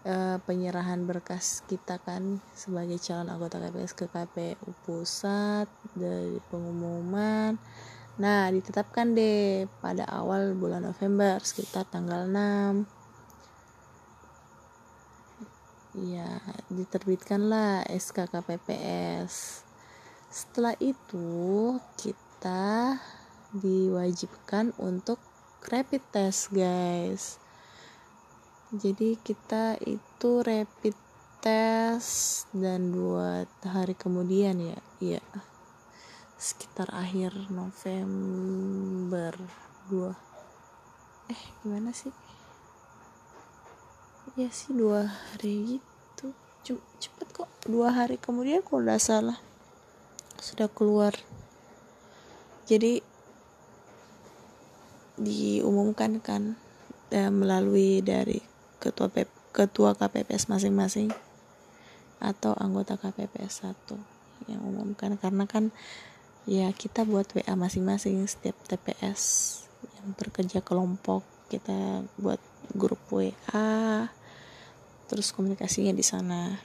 uh, 0.06 0.38
penyerahan 0.44 1.08
berkas 1.08 1.66
kita 1.66 1.98
kan 2.04 2.38
sebagai 2.54 3.02
calon 3.02 3.32
anggota 3.32 3.58
KPS 3.58 3.94
ke 3.98 4.06
KPU 4.12 4.70
pusat 4.86 5.68
dari 5.98 6.38
pengumuman. 6.52 7.58
Nah 8.16 8.48
ditetapkan 8.54 9.12
deh 9.12 9.68
pada 9.82 10.08
awal 10.08 10.56
bulan 10.56 10.88
November 10.88 11.42
sekitar 11.42 11.90
tanggal 11.90 12.30
6 12.30 13.05
ya 15.96 16.44
diterbitkanlah 16.68 17.88
SK 17.88 18.28
KPPS 18.28 19.66
setelah 20.36 20.76
itu 20.84 21.80
kita 21.96 23.00
diwajibkan 23.56 24.76
untuk 24.76 25.16
rapid 25.72 26.04
test 26.12 26.52
guys. 26.52 27.40
Jadi 28.76 29.16
kita 29.24 29.80
itu 29.80 30.44
rapid 30.44 30.92
test 31.40 32.52
dan 32.52 32.92
dua 32.92 33.48
hari 33.64 33.96
kemudian 33.96 34.60
ya. 34.60 34.80
Iya. 35.00 35.24
Sekitar 36.36 36.92
akhir 36.92 37.48
November 37.48 39.40
2 39.88 41.32
eh 41.32 41.42
gimana 41.64 41.90
sih 41.90 42.14
ya 44.36 44.52
sih 44.52 44.76
dua 44.76 45.08
hari 45.08 45.80
gitu. 45.80 46.36
Cepet 47.00 47.28
kok 47.32 47.48
dua 47.64 47.96
hari 47.96 48.20
kemudian 48.20 48.60
kalau 48.60 48.84
udah 48.84 49.00
salah 49.00 49.40
sudah 50.44 50.68
keluar. 50.68 51.16
Jadi 52.68 53.00
diumumkan 55.16 56.20
kan 56.20 56.60
eh, 57.16 57.32
melalui 57.32 58.04
dari 58.04 58.44
ketua 58.84 59.08
P, 59.08 59.24
ketua 59.56 59.96
KPPS 59.96 60.52
masing-masing 60.52 61.16
atau 62.20 62.52
anggota 62.60 63.00
KPPS 63.00 63.64
satu 63.64 63.96
yang 64.52 64.60
umumkan. 64.68 65.16
Karena 65.16 65.48
kan 65.48 65.72
ya 66.44 66.76
kita 66.76 67.08
buat 67.08 67.32
WA 67.32 67.56
masing-masing 67.56 68.20
setiap 68.28 68.60
TPS 68.68 69.64
yang 69.96 70.12
bekerja 70.20 70.60
kelompok 70.60 71.24
kita 71.48 72.04
buat 72.20 72.42
grup 72.74 73.00
WA 73.14 74.10
terus 75.06 75.34
komunikasinya 75.34 75.94
di 75.94 76.06
sana. 76.06 76.56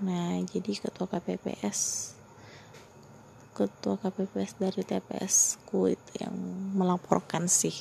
Nah 0.00 0.38
jadi 0.46 0.72
ketua 0.80 1.06
KPPS 1.10 2.12
ketua 3.60 4.00
KPPS 4.00 4.56
dari 4.56 4.80
TPS 4.80 5.60
ku 5.68 5.84
itu 5.84 6.12
yang 6.16 6.32
melaporkan 6.72 7.44
sih. 7.44 7.76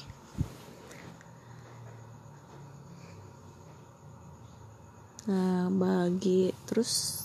Nah 5.32 5.72
bagi 5.72 6.52
terus 6.68 7.24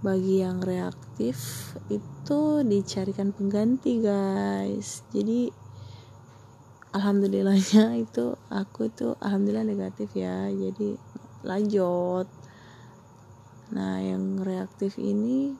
bagi 0.00 0.40
yang 0.40 0.64
reaktif 0.64 1.36
itu 1.92 2.64
dicarikan 2.64 3.36
pengganti 3.36 4.00
guys. 4.00 5.04
Jadi 5.12 5.52
alhamdulillahnya 6.96 7.92
itu 8.08 8.40
aku 8.48 8.88
itu 8.88 9.12
alhamdulillah 9.20 9.68
negatif 9.68 10.16
ya. 10.16 10.48
Jadi 10.48 10.96
lanjut. 11.46 12.26
Nah 13.72 14.02
yang 14.02 14.42
reaktif 14.42 14.98
ini 14.98 15.54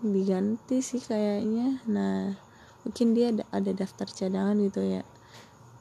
diganti 0.00 0.80
sih 0.80 0.98
kayaknya. 0.98 1.84
Nah 1.86 2.32
mungkin 2.82 3.12
dia 3.12 3.30
ada, 3.36 3.44
ada 3.52 3.70
daftar 3.76 4.08
cadangan 4.08 4.56
gitu 4.64 4.80
ya 4.80 5.02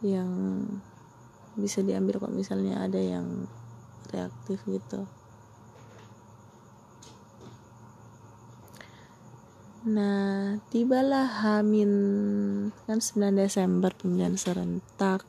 yang 0.03 0.29
bisa 1.55 1.79
diambil 1.79 2.19
kok 2.19 2.35
misalnya 2.35 2.83
ada 2.83 2.99
yang 2.99 3.47
reaktif 4.11 4.59
gitu. 4.67 5.07
Nah, 9.85 10.57
tibalah 10.73 11.29
Hamin 11.45 11.93
kan 12.89 12.97
9 12.97 13.37
Desember 13.37 13.93
pemilihan 13.93 14.33
serentak. 14.33 15.21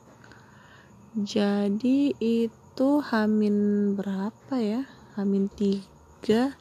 Jadi 1.13 2.17
itu 2.17 2.66
Hamin 2.85 3.57
berapa 3.97 4.61
ya? 4.61 4.85
Hamin 5.17 5.49
3 5.49 6.53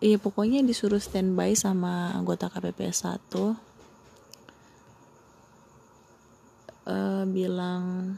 iya 0.00 0.16
pokoknya 0.16 0.64
disuruh 0.64 0.96
standby 0.96 1.52
sama 1.52 2.16
anggota 2.16 2.48
KPPS 2.48 3.04
1 3.04 3.26
uh, 6.88 7.24
bilang 7.28 8.16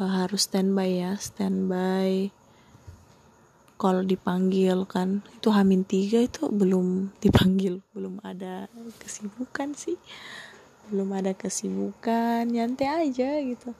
uh, 0.00 0.12
harus 0.24 0.50
standby 0.50 0.90
ya 0.98 1.12
standby. 1.20 2.34
Kalau 3.74 4.02
dipanggil 4.02 4.86
kan 4.88 5.20
itu 5.34 5.50
Hamin 5.50 5.84
tiga 5.84 6.22
itu 6.22 6.50
belum 6.50 7.12
dipanggil 7.22 7.84
belum 7.92 8.22
ada 8.24 8.70
kesibukan 9.02 9.76
sih 9.76 9.98
belum 10.88 11.16
ada 11.16 11.32
kesibukan 11.32 12.48
nyantai 12.48 13.08
aja 13.08 13.40
gitu. 13.40 13.72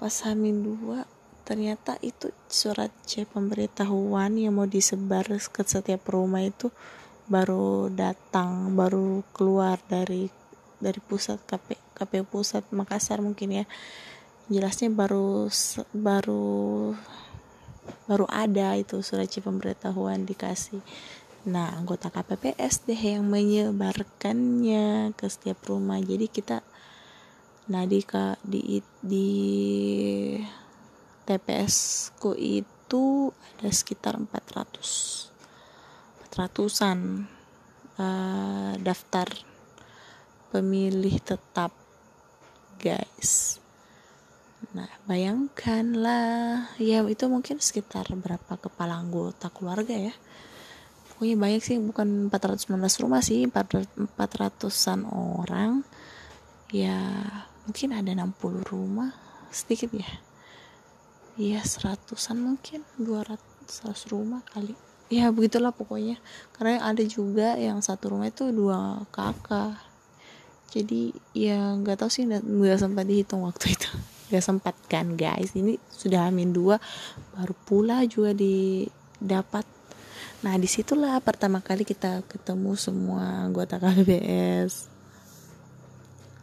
Pas 0.00 0.14
Hamin 0.24 0.64
dua 0.64 1.04
ternyata 1.44 1.98
itu 1.98 2.30
surat 2.46 2.94
C 3.02 3.26
pemberitahuan 3.26 4.38
yang 4.38 4.54
mau 4.54 4.70
disebar 4.70 5.26
ke 5.26 5.62
setiap 5.66 6.06
rumah 6.06 6.46
itu 6.46 6.70
baru 7.26 7.90
datang 7.90 8.74
baru 8.78 9.26
keluar 9.34 9.82
dari 9.90 10.30
dari 10.78 11.00
pusat 11.02 11.42
KP 11.46 11.74
KPU 11.94 12.24
pusat 12.24 12.64
Makassar 12.70 13.20
mungkin 13.20 13.62
ya. 13.62 13.64
Jelasnya 14.50 14.90
baru 14.90 15.46
baru 15.94 16.94
baru 18.06 18.26
ada 18.30 18.74
itu 18.78 19.02
surat 19.02 19.26
C 19.26 19.42
pemberitahuan 19.42 20.26
dikasih 20.26 20.82
nah 21.40 21.72
anggota 21.72 22.12
KPPS 22.12 22.84
deh 22.84 23.00
yang 23.00 23.24
menyebarkannya 23.24 25.16
ke 25.16 25.26
setiap 25.30 25.64
rumah. 25.64 25.96
Jadi 25.96 26.28
kita 26.28 26.60
nah 27.70 27.86
di 27.86 28.02
di, 28.44 28.82
di 29.00 29.30
TPS 31.24 32.10
ku 32.18 32.34
itu 32.34 33.30
ada 33.30 33.70
sekitar 33.70 34.18
400 34.18 35.30
400-an 36.28 36.98
uh, 37.98 38.74
daftar 38.78 39.28
pemilih 40.50 41.16
tetap 41.24 41.72
guys. 42.82 43.62
Nah 44.76 44.90
bayangkanlah. 45.08 46.76
Ya 46.76 47.00
itu 47.06 47.24
mungkin 47.32 47.62
sekitar 47.64 48.06
berapa 48.12 48.60
kepala 48.60 49.00
anggota 49.00 49.48
keluarga 49.48 49.96
ya 49.96 50.14
pokoknya 51.20 51.36
banyak 51.36 51.60
sih 51.60 51.76
bukan 51.76 52.32
419 52.32 52.80
rumah 53.04 53.20
sih 53.20 53.44
400-an 53.44 55.04
orang. 55.04 55.84
Ya 56.72 56.96
mungkin 57.68 57.92
ada 57.92 58.08
60 58.16 58.64
rumah 58.64 59.12
sedikit 59.52 59.92
ya. 59.92 60.08
Iya 61.36 61.60
seratusan 61.60 62.40
mungkin 62.40 62.88
200 62.96 63.36
100 63.70 64.10
rumah 64.10 64.42
kali. 64.50 64.74
Ya 65.12 65.30
begitulah 65.30 65.70
pokoknya. 65.70 66.18
Karena 66.56 66.82
ada 66.82 67.04
juga 67.06 67.54
yang 67.54 67.78
satu 67.84 68.16
rumah 68.16 68.32
itu 68.32 68.50
dua 68.50 69.06
kakak. 69.14 69.78
Jadi 70.72 71.14
ya 71.34 71.74
nggak 71.78 72.00
tahu 72.00 72.10
sih 72.10 72.26
nggak 72.26 72.78
sempat 72.78 73.04
dihitung 73.06 73.46
waktu 73.46 73.74
itu. 73.74 73.90
Nggak 74.30 74.46
sempat 74.46 74.78
kan 74.86 75.18
guys? 75.18 75.58
Ini 75.58 75.74
sudah 75.90 76.30
amin 76.30 76.54
dua 76.54 76.78
baru 77.34 77.50
pula 77.66 78.06
juga 78.06 78.30
didapat 78.30 79.66
nah 80.40 80.56
di 80.56 80.64
situlah 80.64 81.20
pertama 81.20 81.60
kali 81.60 81.84
kita 81.84 82.24
ketemu 82.24 82.72
semua 82.78 83.44
anggota 83.44 83.76
KBS 83.76 84.88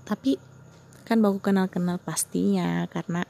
tapi 0.06 0.38
kan 1.04 1.20
baru 1.24 1.40
kenal 1.40 1.68
kenal 1.72 1.98
pastinya 2.00 2.88
karena 2.92 3.24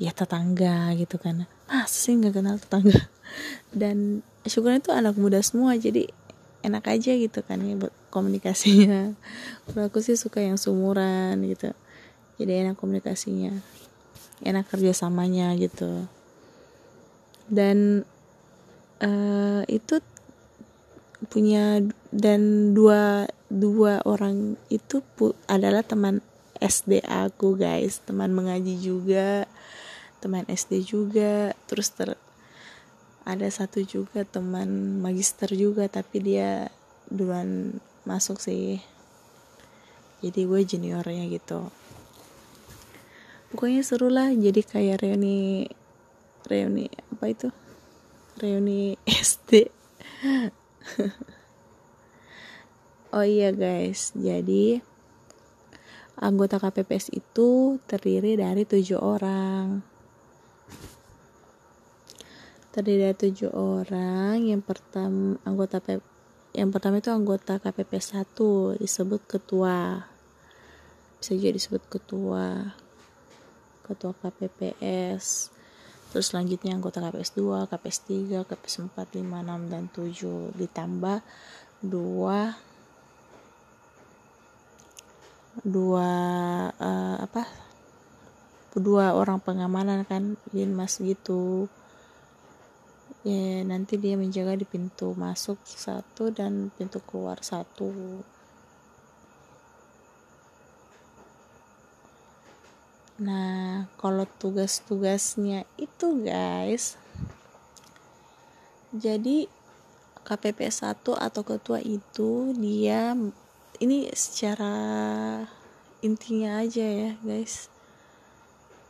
ya 0.00 0.10
tetangga 0.10 0.92
gitu 0.98 1.16
kan. 1.16 1.48
Sih 1.88 2.16
nggak 2.16 2.34
kenal 2.34 2.56
tetangga? 2.60 3.08
Dan 3.80 4.20
syukurnya 4.44 4.84
itu 4.84 4.92
anak 4.92 5.16
muda 5.16 5.40
semua 5.40 5.76
jadi 5.80 6.08
enak 6.64 6.84
aja 6.88 7.12
gitu 7.12 7.40
kan 7.44 7.60
ya 7.60 7.76
buat 7.76 7.92
komunikasinya. 8.12 9.16
Kalau 9.68 9.88
aku 9.88 10.00
sih 10.04 10.16
suka 10.16 10.44
yang 10.44 10.60
sumuran 10.60 11.40
gitu 11.44 11.72
jadi 12.34 12.66
enak 12.66 12.76
komunikasinya 12.78 13.54
enak 14.42 14.66
kerjasamanya 14.68 15.54
gitu. 15.56 16.04
Dan 17.46 18.02
uh, 19.04 19.62
itu 19.68 20.00
punya 21.28 21.80
dan 22.12 22.72
dua 22.76 23.28
dua 23.52 24.00
orang 24.04 24.56
itu 24.72 25.00
pu, 25.14 25.36
adalah 25.46 25.84
teman 25.84 26.24
SD 26.58 27.04
aku 27.04 27.60
guys. 27.60 28.00
Teman 28.02 28.32
mengaji 28.32 28.80
juga 28.80 29.44
teman 30.24 30.48
SD 30.48 30.88
juga 30.88 31.52
terus 31.68 31.92
ter 31.92 32.16
ada 33.24 33.48
satu 33.48 33.84
juga 33.84 34.24
teman 34.24 35.00
magister 35.00 35.48
juga 35.52 35.88
tapi 35.88 36.20
dia 36.20 36.68
duluan 37.08 37.80
masuk 38.08 38.40
sih. 38.40 38.80
Jadi 40.24 40.40
gue 40.48 40.60
juniornya 40.64 41.28
gitu. 41.28 41.68
Pokoknya 43.52 43.84
seru 43.84 44.08
lah 44.08 44.32
jadi 44.32 44.64
kayak 44.64 45.04
reuni 45.04 45.68
reuni 46.48 46.88
apa 47.12 47.24
itu 47.30 47.48
reuni 48.40 48.98
SD 49.06 49.70
oh 53.14 53.24
iya 53.24 53.54
guys. 53.54 54.10
Jadi 54.16 54.82
anggota 56.18 56.58
KPPS 56.58 57.14
itu 57.14 57.78
terdiri 57.86 58.34
dari 58.34 58.66
tujuh 58.66 58.98
orang. 58.98 59.82
Terdiri 62.74 63.10
dari 63.10 63.16
tujuh 63.16 63.54
orang. 63.54 64.42
Yang 64.42 64.62
pertama 64.66 65.38
anggota 65.46 65.78
P, 65.78 66.02
yang 66.56 66.74
pertama 66.74 66.98
itu 66.98 67.14
anggota 67.14 67.62
KPPS 67.62 68.18
1 68.18 68.82
disebut 68.82 69.22
ketua. 69.30 70.10
Bisa 71.22 71.38
juga 71.38 71.54
disebut 71.54 71.82
ketua. 71.86 72.74
Ketua 73.84 74.16
KPPS 74.16 75.53
terus 76.14 76.30
selanjutnya 76.30 76.78
anggota 76.78 77.02
KPS 77.02 77.34
2, 77.34 77.66
KPS 77.66 77.98
3, 78.06 78.46
KPS 78.46 78.74
4, 78.86 79.18
5, 79.18 79.18
6, 79.18 79.66
dan 79.66 79.84
7 79.90 80.54
ditambah 80.54 81.18
dua 81.82 82.54
dua 85.66 86.10
uh, 86.70 87.16
apa? 87.18 87.42
Dua 88.78 89.10
orang 89.18 89.42
pengamanan 89.42 90.06
kan 90.06 90.38
mas 90.70 91.02
gitu. 91.02 91.66
Ya 93.26 93.66
nanti 93.66 93.98
dia 93.98 94.14
menjaga 94.14 94.54
di 94.54 94.70
pintu 94.70 95.18
masuk 95.18 95.58
satu 95.66 96.30
dan 96.30 96.70
pintu 96.78 97.02
keluar 97.02 97.42
satu 97.42 97.90
nah 103.14 103.86
kalau 103.98 104.26
tugas-tugasnya 104.38 105.66
itu 105.78 106.26
guys 106.26 106.98
jadi 108.94 109.50
KPP 110.24 110.72
1 110.72 111.04
atau 111.04 111.42
ketua 111.44 111.84
itu 111.84 112.56
dia 112.56 113.12
ini 113.82 114.08
secara 114.16 114.72
intinya 116.00 116.64
aja 116.64 116.84
ya 116.84 117.12
guys. 117.20 117.68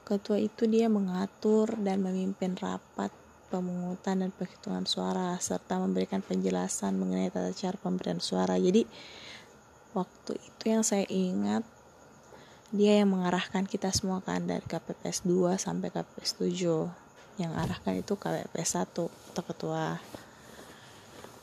Ketua 0.04 0.38
itu 0.38 0.70
dia 0.70 0.86
mengatur 0.86 1.74
dan 1.80 2.04
memimpin 2.04 2.54
rapat 2.60 3.08
pemungutan 3.48 4.22
dan 4.22 4.30
penghitungan 4.30 4.84
suara 4.84 5.34
serta 5.40 5.80
memberikan 5.80 6.20
penjelasan 6.20 7.00
mengenai 7.00 7.32
tata 7.32 7.50
cara 7.50 7.74
pemberian 7.80 8.20
suara. 8.22 8.54
Jadi 8.60 8.86
waktu 9.96 10.32
itu 10.38 10.64
yang 10.68 10.84
saya 10.84 11.08
ingat 11.08 11.64
dia 12.74 12.98
yang 12.98 13.14
mengarahkan 13.14 13.62
kita 13.70 13.94
semua 13.94 14.18
kan 14.18 14.42
dari 14.42 14.66
KPPS 14.66 15.22
2 15.22 15.54
sampai 15.54 15.94
KPPS 15.94 16.42
7 16.42 17.38
yang 17.38 17.54
arahkan 17.54 17.94
itu 17.94 18.18
KPPS 18.18 18.82
1 18.82 18.90
atau 19.06 19.42
ketua 19.46 20.02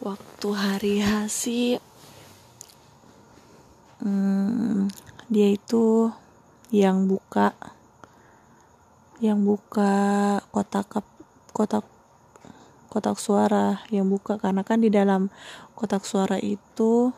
waktu 0.03 0.49
hari 0.51 0.95
hasil 0.99 1.79
hmm, 4.03 4.91
dia 5.31 5.55
itu 5.55 6.11
yang 6.75 7.07
buka 7.07 7.55
yang 9.23 9.39
buka 9.45 9.93
kotak 10.51 10.99
kotak 11.53 11.85
kotak 12.91 13.15
suara 13.15 13.79
yang 13.87 14.11
buka. 14.11 14.35
Karena 14.35 14.67
kan 14.67 14.83
di 14.83 14.91
dalam 14.91 15.31
kotak 15.79 16.03
suara 16.03 16.35
itu 16.43 17.15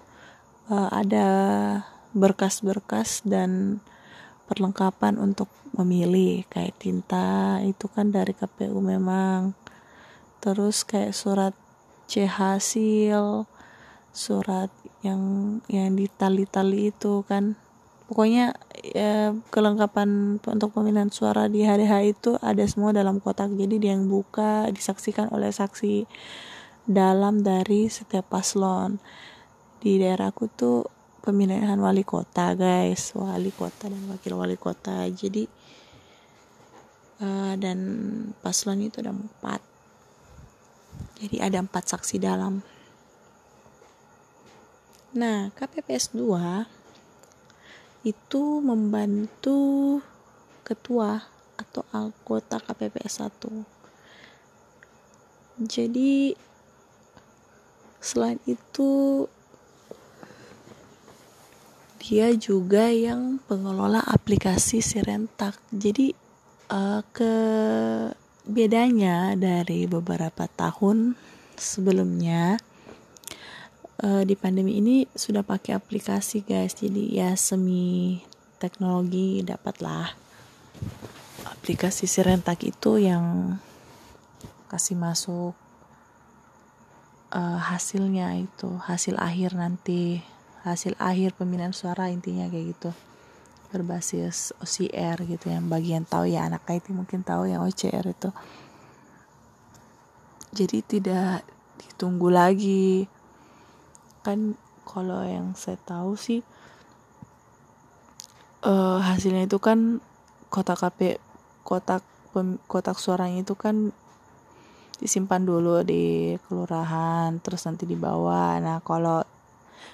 uh, 0.69 0.89
ada 0.93 1.26
berkas-berkas 2.13 3.26
dan 3.26 3.82
perlengkapan 4.47 5.17
untuk 5.17 5.47
memilih 5.73 6.45
kayak 6.51 6.77
tinta 6.77 7.60
itu 7.65 7.89
kan 7.89 8.13
dari 8.13 8.36
KPU 8.38 8.77
memang. 8.79 9.58
Terus 10.43 10.84
kayak 10.86 11.15
surat 11.15 11.53
C 12.06 12.27
hasil 12.27 13.49
surat 14.13 14.69
yang 15.01 15.19
yang 15.67 15.97
di 15.97 16.06
tali-tali 16.08 16.93
itu 16.93 17.25
kan. 17.25 17.58
Pokoknya 18.03 18.53
ya, 18.93 19.34
kelengkapan 19.49 20.38
untuk 20.38 20.69
pemilihan 20.75 21.10
suara 21.10 21.49
di 21.49 21.65
hari 21.65 21.89
H 21.89 21.93
itu 22.06 22.32
ada 22.43 22.62
semua 22.69 22.93
dalam 22.93 23.17
kotak. 23.17 23.49
Jadi 23.56 23.82
dia 23.82 23.97
yang 23.97 24.06
buka 24.06 24.69
disaksikan 24.69 25.34
oleh 25.34 25.49
saksi 25.49 26.06
dalam 26.86 27.41
dari 27.41 27.89
setiap 27.89 28.29
paslon. 28.29 29.01
Di 29.82 29.97
daerahku 29.97 30.51
tuh 30.53 30.86
pemilihan 31.23 31.79
wali 31.79 32.03
kota 32.03 32.51
guys. 32.53 33.15
Wali 33.15 33.55
kota 33.55 33.88
dan 33.88 34.03
wakil 34.12 34.36
wali 34.36 34.59
kota. 34.59 35.07
Jadi 35.07 35.47
uh, 37.23 37.55
dan 37.55 37.79
paslon 38.43 38.83
itu 38.83 38.99
ada 38.99 39.15
empat. 39.15 39.63
Jadi 41.23 41.39
ada 41.39 41.63
empat 41.63 41.88
saksi 41.95 42.19
dalam. 42.19 42.59
Nah, 45.13 45.53
KPPS 45.55 46.12
2 46.17 46.65
itu 48.03 48.43
membantu 48.59 50.01
ketua 50.67 51.23
atau 51.55 51.88
anggota 51.95 52.59
KPPS 52.59 53.23
1. 53.23 53.63
Jadi 55.69 56.33
selain 58.03 58.41
itu 58.49 59.23
dia 62.03 62.35
juga 62.35 62.91
yang 62.91 63.39
pengelola 63.47 64.03
aplikasi 64.03 64.83
Sirentak. 64.83 65.55
Jadi 65.71 66.11
uh, 66.67 66.99
ke 67.15 67.33
bedanya 68.43 69.39
dari 69.39 69.87
beberapa 69.87 70.51
tahun 70.51 71.15
sebelumnya 71.55 72.59
uh, 74.03 74.23
di 74.27 74.35
pandemi 74.35 74.83
ini 74.83 75.07
sudah 75.15 75.47
pakai 75.47 75.79
aplikasi 75.79 76.43
guys 76.43 76.75
jadi 76.75 77.03
ya 77.23 77.29
semi 77.39 78.19
teknologi 78.59 79.39
dapatlah 79.47 80.11
aplikasi 81.47 82.03
Sirentak 82.03 82.67
itu 82.67 82.99
yang 82.99 83.55
kasih 84.67 84.99
masuk 84.99 85.55
uh, 87.31 87.59
hasilnya 87.63 88.43
itu 88.43 88.75
hasil 88.83 89.15
akhir 89.23 89.55
nanti 89.55 90.19
hasil 90.63 90.95
akhir 90.95 91.36
pemilihan 91.36 91.76
suara 91.76 92.08
intinya 92.08 92.47
kayak 92.47 92.76
gitu. 92.76 92.91
Berbasis 93.69 94.56
OCR 94.63 95.19
gitu 95.28 95.52
yang 95.52 95.67
bagian 95.67 96.08
tahu 96.08 96.32
ya 96.32 96.47
anak 96.47 96.63
IT 96.71 96.89
mungkin 96.95 97.21
tahu 97.21 97.52
yang 97.52 97.62
OCR 97.67 98.06
itu. 98.08 98.30
Jadi 100.54 100.78
tidak 100.86 101.43
ditunggu 101.80 102.32
lagi. 102.32 103.06
Kan 104.23 104.56
kalau 104.88 105.23
yang 105.28 105.52
saya 105.56 105.76
tahu 105.84 106.15
sih 106.15 106.39
uh, 108.63 108.99
hasilnya 109.04 109.47
itu 109.47 109.60
kan 109.60 109.99
kotak 110.47 110.80
KP 110.80 111.19
kotak 111.63 112.04
pem, 112.32 112.60
kotak 112.67 112.99
suaranya 112.99 113.43
itu 113.43 113.56
kan 113.56 113.91
disimpan 114.99 115.43
dulu 115.43 115.84
di 115.84 116.36
kelurahan 116.47 117.36
terus 117.43 117.67
nanti 117.67 117.84
dibawa. 117.84 118.60
Nah 118.63 118.80
kalau 118.80 119.26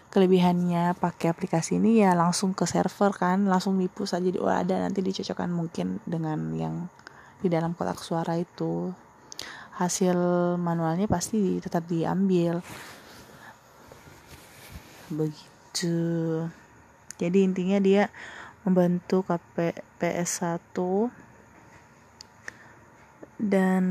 kelebihannya 0.09 0.97
pakai 0.97 1.29
aplikasi 1.29 1.77
ini 1.77 2.01
ya 2.01 2.17
langsung 2.17 2.57
ke 2.57 2.65
server 2.65 3.13
kan 3.13 3.45
langsung 3.45 3.77
di 3.77 3.85
push 3.85 4.17
aja 4.17 4.29
oh 4.41 4.49
ada 4.49 4.81
nanti 4.81 5.05
dicocokkan 5.05 5.53
mungkin 5.53 6.01
dengan 6.09 6.53
yang 6.57 6.89
di 7.39 7.47
dalam 7.47 7.71
kotak 7.73 7.99
suara 8.03 8.35
itu. 8.35 8.91
Hasil 9.79 10.17
manualnya 10.59 11.07
pasti 11.07 11.63
tetap 11.63 11.87
diambil. 11.87 12.59
Begitu. 15.07 15.95
Jadi 17.15 17.37
intinya 17.43 17.79
dia 17.79 18.11
membantu 18.67 19.23
KPPS 19.23 20.43
1 20.43 20.75
dan 23.39 23.83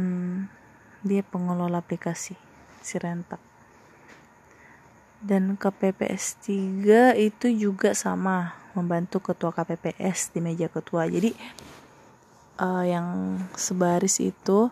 dia 1.01 1.25
pengelola 1.25 1.81
aplikasi 1.81 2.37
si 2.85 2.95
rentak 3.01 3.48
dan 5.19 5.59
KPPS 5.59 6.39
3 6.47 7.19
itu 7.19 7.47
juga 7.51 7.95
sama 7.95 8.55
membantu 8.79 9.19
ketua 9.19 9.51
KPPS 9.51 10.31
di 10.31 10.39
meja 10.39 10.71
ketua. 10.71 11.11
Jadi 11.11 11.35
uh, 12.63 12.85
yang 12.87 13.39
sebaris 13.59 14.23
itu 14.23 14.71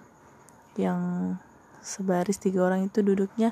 yang 0.77 1.35
sebaris 1.81 2.37
tiga 2.39 2.67
orang 2.67 2.87
itu 2.87 3.01
duduknya 3.01 3.51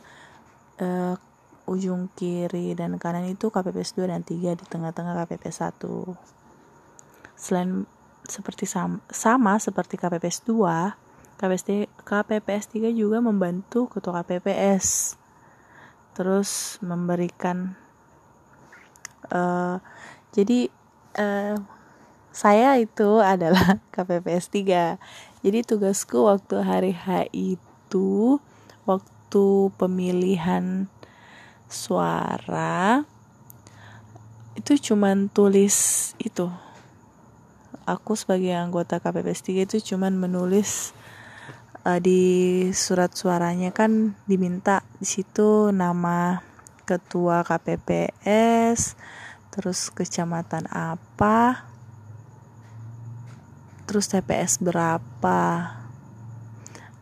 uh, 0.78 1.16
ujung 1.64 2.12
kiri 2.12 2.76
dan 2.76 3.00
kanan 3.00 3.24
itu 3.24 3.48
KPPS 3.48 3.96
2 3.96 4.12
dan 4.12 4.20
3 4.20 4.60
di 4.60 4.64
tengah-tengah 4.68 5.24
KPPS 5.24 5.64
1 5.80 5.80
selain 7.34 7.88
seperti 8.28 8.68
sama, 8.68 9.00
sama 9.08 9.56
seperti 9.56 9.96
KPPS 9.96 10.44
2 10.44 11.40
KPPS, 11.40 11.88
KPPS 12.04 12.64
3 12.76 12.92
juga 12.92 13.18
membantu 13.24 13.88
ketua 13.88 14.20
KPPS 14.22 15.16
terus 16.14 16.80
memberikan 16.80 17.76
uh, 19.34 19.82
jadi 20.32 20.70
uh, 21.18 21.58
saya 22.34 22.78
itu 22.78 23.20
adalah 23.36 23.82
KPPS 23.92 24.48
3 24.48 25.44
jadi 25.44 25.58
tugasku 25.60 26.24
waktu 26.24 26.64
hari 26.64 26.92
H 26.96 27.28
itu 27.34 28.40
waktu 28.88 29.44
pemilihan 29.76 30.88
suara 31.68 33.04
itu 34.54 34.78
cuman 34.90 35.28
tulis 35.28 36.10
itu. 36.22 36.48
Aku 37.84 38.16
sebagai 38.16 38.56
anggota 38.56 38.96
KPPS 38.96 39.44
3 39.44 39.68
itu 39.68 39.76
cuman 39.92 40.16
menulis 40.16 40.96
uh, 41.84 42.00
di 42.00 42.22
surat 42.72 43.12
suaranya 43.12 43.70
kan 43.70 44.16
diminta 44.24 44.82
di 44.98 45.06
situ 45.06 45.70
nama 45.70 46.40
ketua 46.88 47.44
KPPS 47.44 48.96
terus 49.52 49.92
kecamatan 49.92 50.66
apa 50.72 51.68
terus 53.84 54.08
TPS 54.10 54.58
berapa. 54.64 55.40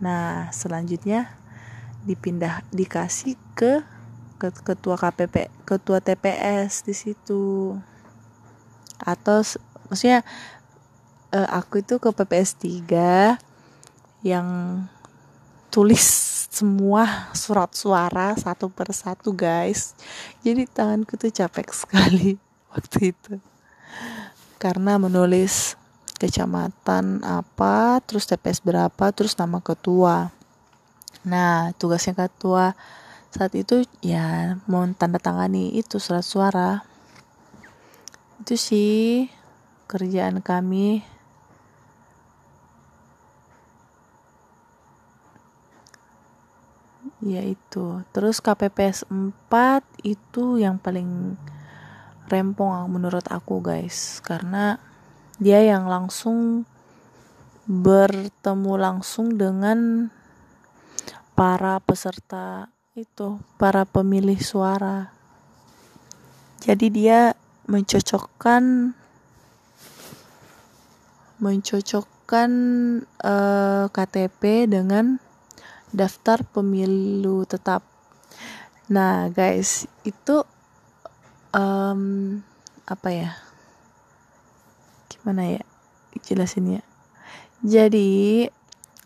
Nah 0.03 0.51
selanjutnya 0.51 1.31
dipindah 2.03 2.67
dikasih 2.75 3.39
ke 3.55 3.87
ketua 4.43 4.99
KPP 4.99 5.49
ketua 5.63 6.03
TPS 6.03 6.83
di 6.83 6.93
situ. 6.93 7.79
Atau 8.99 9.47
maksudnya 9.89 10.27
uh, 11.31 11.49
aku 11.55 11.81
itu 11.87 12.03
ke 12.03 12.11
PPS 12.11 12.59
3 12.59 13.52
yang 14.23 14.79
tulis 15.71 16.05
semua 16.53 17.33
surat 17.33 17.73
suara 17.73 18.37
satu 18.39 18.69
persatu 18.69 19.33
guys. 19.33 19.97
Jadi 20.45 20.69
tanganku 20.69 21.17
tuh 21.17 21.33
capek 21.33 21.73
sekali 21.87 22.37
waktu 22.71 23.17
itu. 23.17 23.41
Karena 24.61 25.01
menulis 25.01 25.75
kecamatan 26.23 27.27
apa 27.27 27.99
terus 28.07 28.31
TPS 28.31 28.63
berapa 28.63 29.05
terus 29.11 29.35
nama 29.35 29.59
ketua. 29.59 30.31
Nah 31.27 31.75
tugasnya 31.81 32.15
ketua 32.15 32.79
saat 33.33 33.57
itu 33.57 33.83
ya 34.05 34.61
mau 34.69 34.87
tanda 34.95 35.19
tangani 35.19 35.75
itu 35.75 35.99
surat 35.99 36.23
suara. 36.23 36.87
Itu 38.45 38.55
sih 38.61 39.27
kerjaan 39.91 40.45
kami 40.45 41.03
ya 47.23 47.41
itu. 47.47 48.03
Terus 48.11 48.43
KPPS 48.43 49.07
4 49.09 49.47
itu 50.03 50.59
yang 50.59 50.77
paling 50.83 51.39
rempong 52.27 52.91
menurut 52.91 53.25
aku 53.31 53.63
guys. 53.63 54.19
Karena 54.21 54.77
dia 55.39 55.63
yang 55.63 55.87
langsung 55.87 56.67
bertemu 57.71 58.75
langsung 58.75 59.39
dengan 59.39 60.11
para 61.39 61.79
peserta 61.79 62.69
itu 62.93 63.41
para 63.57 63.87
pemilih 63.87 64.37
suara. 64.43 65.15
Jadi 66.61 66.87
dia 66.93 67.35
mencocokkan 67.67 68.95
mencocokkan 71.43 72.51
uh, 73.19 73.27
eh, 73.27 73.85
KTP 73.91 74.71
dengan 74.71 75.19
daftar 75.93 76.43
pemilu 76.43 77.45
tetap. 77.47 77.85
Nah 78.89 79.29
guys 79.31 79.87
itu 80.03 80.43
um, 81.55 82.41
apa 82.89 83.09
ya? 83.13 83.31
Gimana 85.13 85.47
ya 85.47 85.63
jelasin 86.27 86.81
ya 86.81 86.83
jadi 87.63 88.51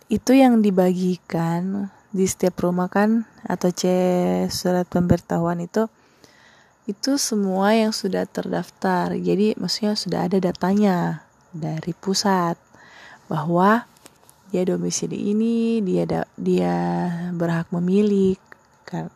itu 0.08 0.32
yang 0.32 0.64
dibagikan 0.64 1.92
di 2.08 2.24
setiap 2.24 2.64
rumah 2.64 2.88
kan 2.88 3.28
atau 3.44 3.68
C 3.68 3.84
surat 4.48 4.88
pemberitahuan 4.88 5.60
itu 5.60 5.92
itu 6.88 7.20
semua 7.20 7.76
yang 7.76 7.92
sudah 7.92 8.24
terdaftar. 8.24 9.12
Jadi 9.12 9.60
maksudnya 9.60 9.92
sudah 9.92 10.24
ada 10.24 10.40
datanya 10.40 11.28
dari 11.52 11.92
pusat 11.92 12.56
bahwa 13.28 13.84
dia 14.50 14.62
domisili 14.62 15.32
ini 15.34 15.82
dia 15.82 16.04
da, 16.06 16.20
dia 16.38 16.74
berhak 17.34 17.70
memilih. 17.74 18.38
Kan 18.86 19.10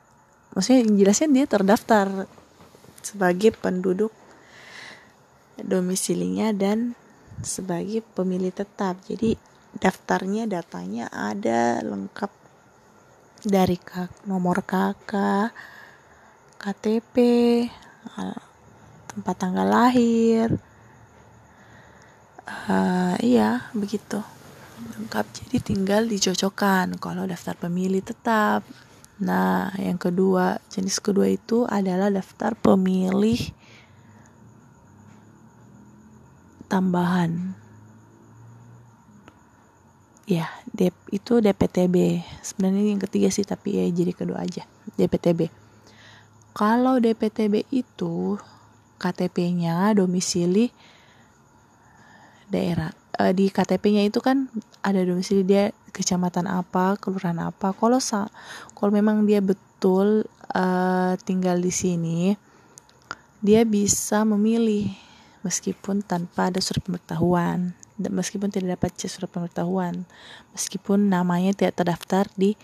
maksudnya 0.55 0.87
jelasnya 0.87 1.29
dia 1.31 1.47
terdaftar 1.47 2.27
sebagai 3.01 3.55
penduduk 3.57 4.13
domisilinya 5.61 6.51
dan 6.55 6.99
sebagai 7.41 8.03
pemilih 8.17 8.53
tetap. 8.53 8.99
Jadi 9.07 9.39
daftarnya 9.79 10.51
datanya 10.51 11.07
ada 11.15 11.79
lengkap 11.87 12.31
dari 13.47 13.79
kak 13.81 14.27
nomor 14.29 14.61
kakak 14.67 15.55
KTP 16.61 17.17
tempat 19.09 19.35
tanggal 19.41 19.65
lahir 19.65 20.61
uh, 22.45 23.17
iya 23.25 23.71
begitu 23.73 24.21
lengkap 25.01 25.25
jadi 25.33 25.57
tinggal 25.65 26.03
dicocokkan. 26.05 27.01
Kalau 27.01 27.25
daftar 27.25 27.57
pemilih 27.57 28.05
tetap. 28.05 28.61
Nah 29.25 29.73
yang 29.81 29.97
kedua 29.97 30.61
jenis 30.69 31.01
kedua 31.01 31.33
itu 31.33 31.65
adalah 31.65 32.13
daftar 32.13 32.53
pemilih 32.53 33.41
tambahan. 36.69 37.57
Ya 40.29 40.47
DP, 40.71 40.95
itu 41.11 41.43
DPTB 41.43 42.23
sebenarnya 42.45 42.95
yang 42.95 43.03
ketiga 43.03 43.33
sih 43.33 43.43
tapi 43.43 43.81
ya 43.81 43.85
jadi 43.89 44.13
kedua 44.15 44.45
aja. 44.45 44.69
DPTB 44.95 45.71
kalau 46.51 46.99
DPTB 46.99 47.71
itu 47.71 48.37
KTP-nya 49.01 49.97
domisili 49.97 50.69
daerah 52.51 52.93
e, 53.21 53.37
di 53.37 53.53
KTP-nya 53.53 54.09
itu 54.09 54.25
kan 54.25 54.49
ada 54.81 55.05
domisili 55.05 55.45
dia 55.45 55.75
kecamatan 55.93 56.49
apa 56.49 56.97
kelurahan 56.97 57.53
apa 57.53 57.77
kalau 57.77 58.01
kalau 58.73 58.91
memang 58.95 59.27
dia 59.27 59.43
betul 59.43 60.25
uh, 60.55 61.13
tinggal 61.27 61.59
di 61.59 61.75
sini 61.75 62.39
dia 63.43 63.67
bisa 63.67 64.23
memilih 64.23 64.89
meskipun 65.43 66.01
tanpa 66.07 66.49
ada 66.49 66.63
surat 66.63 66.81
pemberitahuan 66.87 67.75
meskipun 68.09 68.49
tidak 68.49 68.81
dapat 68.81 68.97
surat 68.97 69.29
pemberitahuan, 69.29 70.09
meskipun 70.57 71.13
namanya 71.13 71.53
tidak 71.53 71.85
terdaftar 71.85 72.25
di 72.33 72.57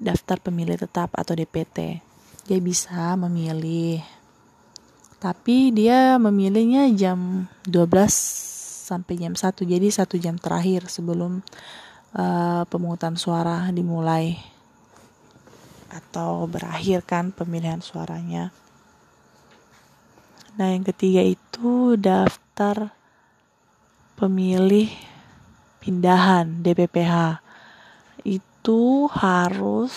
daftar 0.00 0.40
pemilih 0.40 0.80
tetap 0.80 1.12
atau 1.12 1.36
DPT. 1.36 2.00
Dia 2.48 2.58
bisa 2.64 3.12
memilih. 3.20 4.00
Tapi 5.20 5.70
dia 5.70 6.16
memilihnya 6.16 6.88
jam 6.96 7.46
12 7.68 8.51
sampai 8.92 9.16
jam 9.16 9.32
1. 9.32 9.64
Jadi 9.64 9.88
satu 9.88 10.20
jam 10.20 10.36
terakhir 10.36 10.92
sebelum 10.92 11.40
uh, 12.12 12.62
pemungutan 12.68 13.16
suara 13.16 13.72
dimulai 13.72 14.36
atau 15.88 16.44
berakhir 16.44 17.04
kan 17.08 17.32
pemilihan 17.32 17.80
suaranya. 17.80 18.52
Nah, 20.60 20.68
yang 20.76 20.84
ketiga 20.84 21.24
itu 21.24 21.96
daftar 21.96 22.92
pemilih 24.20 24.92
pindahan 25.80 26.60
DPPH 26.60 27.40
itu 28.28 29.08
harus 29.08 29.94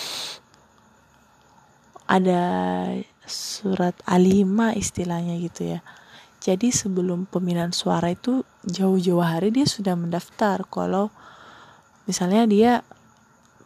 ada 2.07 2.43
surat 3.25 3.97
A5 4.07 4.79
istilahnya 4.79 5.35
gitu 5.43 5.75
ya. 5.75 5.79
Jadi 6.45 6.69
sebelum 6.69 7.25
pemilihan 7.25 7.73
suara 7.73 8.13
itu 8.13 8.45
jauh-jauh 8.69 9.25
hari 9.25 9.49
dia 9.49 9.65
sudah 9.65 9.97
mendaftar. 9.97 10.61
Kalau 10.69 11.09
misalnya 12.05 12.45
dia 12.45 12.71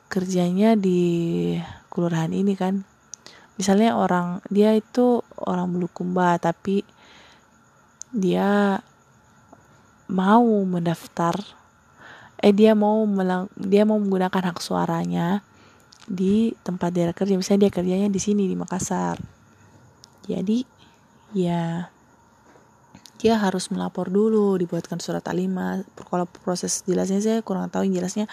kerjanya 0.08 0.80
di 0.80 1.60
kelurahan 1.92 2.32
ini 2.32 2.56
kan. 2.56 2.88
Misalnya 3.60 4.00
orang 4.00 4.39
dia 4.48 4.72
itu 4.80 5.20
orang 5.36 5.76
Bulukumba 5.76 6.39
tapi 6.39 6.88
dia 8.15 8.80
mau 10.08 10.48
mendaftar. 10.63 11.36
Eh 12.39 12.56
dia 12.56 12.72
mau 12.80 13.04
melang, 13.04 13.52
dia 13.60 13.84
mau 13.84 14.00
menggunakan 14.00 14.56
hak 14.56 14.63
suaranya 14.63 15.44
di 16.08 16.56
tempat 16.63 16.96
dia 16.96 17.12
kerja. 17.12 17.36
Misalnya 17.36 17.68
dia 17.68 17.76
kerjanya 17.76 18.08
di 18.08 18.24
sini 18.24 18.48
di 18.48 18.56
Makassar. 18.56 19.20
Jadi 20.24 20.63
ya 21.36 21.92
dia 23.19 23.36
harus 23.36 23.67
melapor 23.67 24.08
dulu 24.08 24.55
dibuatkan 24.55 25.03
surat 25.03 25.21
A5 25.27 25.51
kalau 26.08 26.25
proses 26.25 26.88
jelasnya 26.88 27.19
saya 27.19 27.39
kurang 27.43 27.67
tahu 27.67 27.84
yang 27.86 27.99
jelasnya 27.99 28.32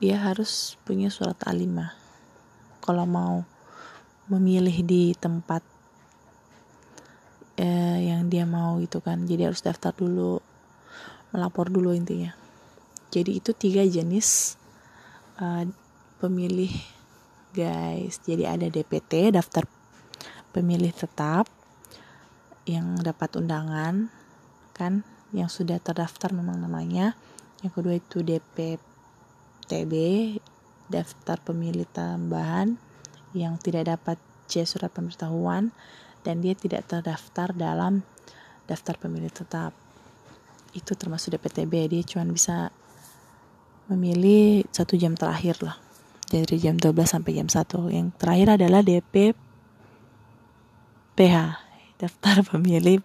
dia 0.00 0.16
harus 0.16 0.80
punya 0.88 1.12
surat 1.12 1.36
A5 1.44 1.68
kalau 2.80 3.04
mau 3.04 3.44
memilih 4.32 4.86
di 4.86 5.12
tempat 5.18 5.60
eh, 7.60 8.08
yang 8.08 8.30
dia 8.32 8.48
mau 8.48 8.80
itu 8.80 9.02
kan. 9.04 9.28
Jadi 9.28 9.44
harus 9.44 9.60
daftar 9.60 9.92
dulu 9.92 10.40
melapor 11.34 11.68
dulu 11.68 11.92
intinya. 11.92 12.32
Jadi 13.10 13.42
itu 13.42 13.50
tiga 13.54 13.82
jenis 13.82 14.54
uh, 15.42 15.66
pemilih 16.22 16.70
guys. 17.50 18.22
Jadi 18.22 18.46
ada 18.46 18.70
DPT 18.70 19.34
daftar 19.34 19.66
pemilih 20.54 20.94
tetap 20.94 21.50
yang 22.70 22.94
dapat 23.02 23.34
undangan 23.34 24.06
kan? 24.70 25.02
Yang 25.34 25.62
sudah 25.62 25.82
terdaftar 25.82 26.30
memang 26.30 26.62
namanya. 26.62 27.18
Yang 27.66 27.72
kedua 27.74 27.94
itu 27.98 28.22
DPTB 28.22 29.94
daftar 30.90 31.38
pemilih 31.42 31.86
tambahan 31.90 32.78
yang 33.34 33.58
tidak 33.62 33.90
dapat 33.90 34.18
C 34.50 34.66
surat 34.66 34.90
pemberitahuan 34.90 35.70
dan 36.26 36.42
dia 36.42 36.58
tidak 36.58 36.86
terdaftar 36.90 37.54
dalam 37.54 38.02
daftar 38.66 38.98
pemilih 38.98 39.30
tetap. 39.30 39.74
Itu 40.74 40.94
termasuk 40.98 41.34
DPTB 41.38 41.90
dia 41.90 42.02
cuma 42.06 42.26
bisa 42.26 42.70
memilih 43.90 44.66
satu 44.70 44.94
jam 44.94 45.14
terakhir 45.18 45.58
lah. 45.62 45.78
Dari 46.30 46.62
jam 46.62 46.78
12 46.78 46.94
sampai 47.10 47.34
jam 47.34 47.50
1 47.50 47.90
yang 47.90 48.14
terakhir 48.14 48.54
adalah 48.54 48.86
DP 48.86 49.34
PH 51.18 51.69
daftar 52.00 52.40
pemilih 52.48 53.04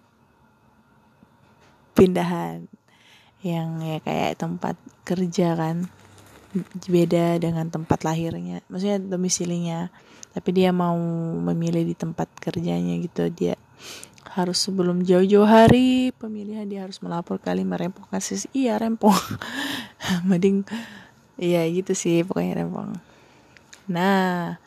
pindahan 1.96 2.68
yang 3.44 3.84
ya 3.84 4.00
kayak 4.00 4.40
tempat 4.40 4.80
kerja 5.04 5.54
kan. 5.60 5.92
Beda 6.88 7.36
dengan 7.36 7.68
tempat 7.68 8.08
lahirnya. 8.08 8.64
Maksudnya 8.72 8.98
domisilinya. 9.04 9.92
Tapi 10.32 10.50
dia 10.56 10.72
mau 10.72 10.96
memilih 11.52 11.84
di 11.84 11.96
tempat 11.96 12.32
kerjanya 12.40 12.96
gitu. 13.04 13.28
Dia 13.32 13.60
harus 14.36 14.60
sebelum 14.60 15.06
jauh-jauh 15.06 15.48
hari 15.48 16.12
pemilihan 16.12 16.68
dia 16.68 16.84
harus 16.84 17.00
melapor 17.00 17.40
kali 17.40 17.64
merempong 17.64 18.10
kasus 18.12 18.50
iya 18.52 18.76
rempong. 18.76 19.16
Mending 20.28 20.68
iya 21.40 21.64
gitu 21.72 21.96
sih 21.96 22.26
pokoknya 22.26 22.66
rempong. 22.66 23.00
Nah 23.88 24.60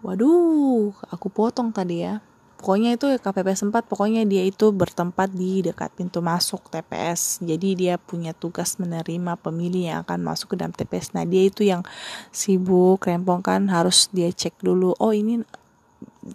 waduh 0.00 0.94
aku 1.10 1.28
potong 1.28 1.74
tadi 1.74 2.06
ya 2.06 2.22
pokoknya 2.60 3.00
itu 3.00 3.08
KPPS 3.16 3.72
4 3.72 3.88
pokoknya 3.88 4.28
dia 4.28 4.44
itu 4.44 4.68
bertempat 4.68 5.32
di 5.32 5.64
dekat 5.64 5.96
pintu 5.96 6.20
masuk 6.20 6.68
TPS 6.68 7.40
jadi 7.40 7.68
dia 7.72 7.94
punya 7.96 8.36
tugas 8.36 8.76
menerima 8.76 9.40
pemilih 9.40 9.88
yang 9.88 9.98
akan 10.04 10.20
masuk 10.20 10.52
ke 10.52 10.56
dalam 10.60 10.76
TPS 10.76 11.16
nah 11.16 11.24
dia 11.24 11.48
itu 11.48 11.64
yang 11.64 11.80
sibuk 12.28 13.00
rempong 13.00 13.40
kan 13.40 13.64
harus 13.72 14.12
dia 14.12 14.28
cek 14.28 14.60
dulu 14.60 14.92
oh 15.00 15.16
ini 15.16 15.40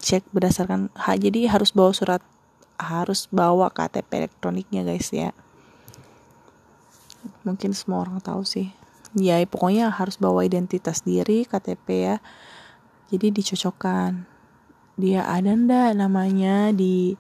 cek 0.01 0.25
berdasarkan 0.33 0.89
ha, 0.97 1.13
jadi 1.13 1.45
harus 1.45 1.69
bawa 1.69 1.93
surat 1.93 2.25
harus 2.75 3.31
bawa 3.31 3.71
KTP 3.71 4.27
elektroniknya 4.27 4.83
guys 4.83 5.09
ya. 5.11 5.31
Mungkin 7.47 7.73
semua 7.73 8.05
orang 8.05 8.19
tahu 8.21 8.43
sih. 8.45 8.75
Ya 9.15 9.39
pokoknya 9.47 9.89
harus 9.89 10.19
bawa 10.19 10.43
identitas 10.43 11.01
diri 11.01 11.47
KTP 11.47 11.87
ya. 11.95 12.15
Jadi 13.09 13.31
dicocokkan 13.31 14.27
dia 14.95 15.27
ada 15.27 15.51
ndak 15.51 15.99
namanya 15.99 16.71
di 16.71 17.15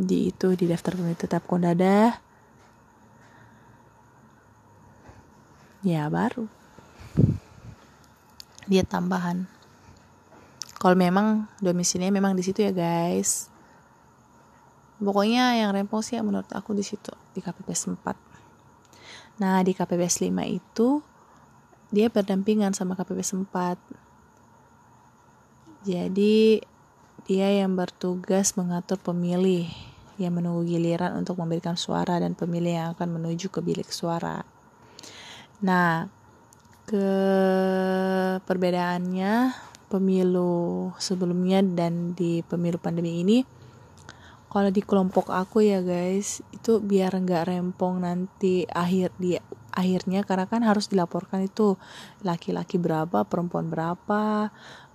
di 0.00 0.32
itu 0.32 0.54
di 0.56 0.64
daftar 0.70 0.96
pemilih 0.96 1.18
tetap 1.18 1.44
kondada 1.44 2.18
ya 5.82 6.06
baru. 6.08 6.46
Dia 8.70 8.86
tambahan. 8.86 9.44
Kalau 10.80 10.96
memang 10.96 11.50
domisilinya 11.60 12.14
memang 12.14 12.32
di 12.38 12.46
situ 12.46 12.64
ya 12.64 12.72
guys. 12.72 13.50
Pokoknya 15.00 15.58
yang 15.58 15.74
rempong 15.74 16.04
sih 16.04 16.20
menurut 16.20 16.48
aku 16.52 16.76
di 16.76 16.84
situ 16.84 17.12
di 17.34 17.40
KPPS 17.40 17.88
4 17.88 18.30
nah 19.40 19.64
di 19.64 19.72
KPPS 19.72 20.20
5 20.20 20.36
itu 20.44 21.00
dia 21.88 22.12
berdampingan 22.12 22.76
sama 22.76 22.92
KPPS 22.92 23.40
4 23.40 23.99
jadi 25.80 26.60
dia 27.24 27.48
yang 27.62 27.76
bertugas 27.76 28.56
mengatur 28.58 29.00
pemilih 29.00 29.68
yang 30.20 30.36
menunggu 30.36 30.68
giliran 30.68 31.16
untuk 31.16 31.40
memberikan 31.40 31.80
suara 31.80 32.20
dan 32.20 32.36
pemilih 32.36 32.72
yang 32.76 32.88
akan 32.92 33.16
menuju 33.16 33.48
ke 33.48 33.64
bilik 33.64 33.88
suara. 33.88 34.44
Nah, 35.64 36.04
ke 36.84 37.08
perbedaannya 38.44 39.56
pemilu 39.88 40.92
sebelumnya 41.00 41.64
dan 41.64 42.12
di 42.12 42.44
pemilu 42.44 42.76
pandemi 42.76 43.22
ini 43.24 43.38
kalau 44.50 44.74
di 44.74 44.82
kelompok 44.82 45.30
aku 45.30 45.62
ya 45.62 45.78
guys 45.78 46.42
itu 46.50 46.82
biar 46.82 47.14
nggak 47.14 47.54
rempong 47.54 48.02
nanti 48.02 48.66
akhir 48.66 49.14
di 49.14 49.38
akhirnya 49.70 50.26
karena 50.26 50.50
kan 50.50 50.66
harus 50.66 50.90
dilaporkan 50.90 51.46
itu 51.46 51.78
laki-laki 52.26 52.74
berapa 52.74 53.22
perempuan 53.22 53.70
berapa 53.70 54.50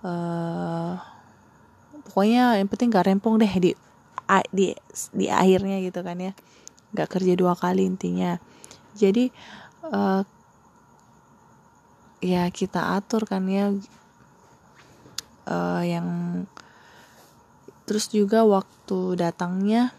uh, 0.06 0.94
pokoknya 2.06 2.62
yang 2.62 2.70
penting 2.70 2.94
gak 2.94 3.10
rempong 3.10 3.42
deh 3.42 3.50
di 3.58 3.74
di 4.50 4.74
di 5.14 5.26
akhirnya 5.26 5.82
gitu 5.82 6.00
kan 6.02 6.18
ya. 6.18 6.32
Nggak 6.94 7.18
kerja 7.18 7.32
dua 7.34 7.54
kali 7.58 7.86
intinya. 7.86 8.38
Jadi 8.94 9.30
uh, 9.90 10.22
ya 12.22 12.48
kita 12.50 12.96
atur 12.98 13.26
kan 13.26 13.46
ya. 13.46 13.74
Uh, 15.46 15.82
yang 15.86 16.06
terus 17.86 18.10
juga 18.10 18.42
waktu 18.42 19.14
datangnya 19.14 19.94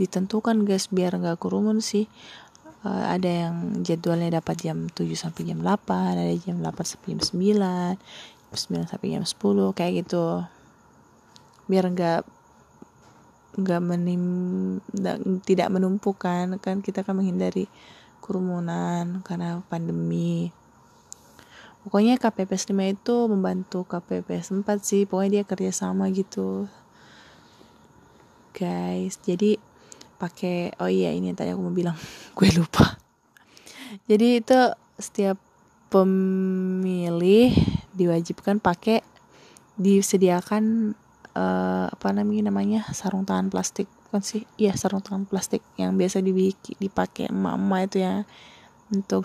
ditentukan 0.00 0.64
guys 0.64 0.88
biar 0.88 1.20
nggak 1.20 1.36
kerumun 1.36 1.84
sih. 1.84 2.08
Uh, 2.82 3.14
ada 3.14 3.46
yang 3.46 3.84
jadwalnya 3.86 4.42
dapat 4.42 4.66
jam 4.66 4.90
7 4.90 5.06
sampai 5.14 5.46
jam 5.46 5.62
8 5.62 5.86
ada 5.86 6.26
jam 6.34 6.58
8 6.58 6.82
sampai 6.82 7.14
jam 7.14 7.20
9 7.22 7.38
jam 7.38 7.94
9 8.56 8.88
sampai 8.88 9.16
jam 9.16 9.24
10 9.24 9.76
kayak 9.76 9.92
gitu. 10.04 10.44
Biar 11.68 11.88
nggak 11.88 12.22
nggak 13.52 13.82
menim 13.84 14.24
tidak 15.44 15.68
menumpukan 15.68 16.56
kan 16.56 16.80
kita 16.80 17.04
kan 17.04 17.20
menghindari 17.20 17.68
kerumunan 18.24 19.20
karena 19.26 19.60
pandemi. 19.68 20.54
Pokoknya 21.82 22.14
KPPS 22.14 22.70
5 22.70 22.94
itu 22.94 23.16
membantu 23.26 23.82
KPPS 23.84 24.54
4 24.54 24.64
sih 24.80 25.02
pokoknya 25.04 25.42
dia 25.42 25.44
kerja 25.44 25.70
sama 25.74 26.08
gitu. 26.14 26.70
Guys 28.54 29.18
jadi 29.20 29.58
pakai 30.16 30.78
oh 30.78 30.86
iya 30.86 31.10
ini 31.10 31.34
tadi 31.34 31.50
aku 31.50 31.60
mau 31.60 31.74
bilang 31.74 31.98
gue 32.38 32.48
lupa. 32.54 32.96
Jadi 34.08 34.40
itu 34.40 34.60
setiap 34.96 35.36
pemilih 35.92 37.52
diwajibkan 38.02 38.58
pakai 38.58 39.00
disediakan 39.78 40.94
uh, 41.36 41.86
apa 41.88 42.08
namanya 42.12 42.52
namanya 42.52 42.80
sarung 42.92 43.24
tangan 43.24 43.48
plastik. 43.48 43.88
Kan 44.12 44.20
sih? 44.20 44.44
Iya 44.60 44.76
sarung 44.76 45.00
tangan 45.00 45.24
plastik 45.24 45.64
yang 45.80 45.96
biasa 45.96 46.20
dibikin 46.20 46.76
dipakai 46.76 47.32
emak-emak 47.32 47.80
itu 47.88 47.96
ya. 48.04 48.14
Untuk 48.92 49.24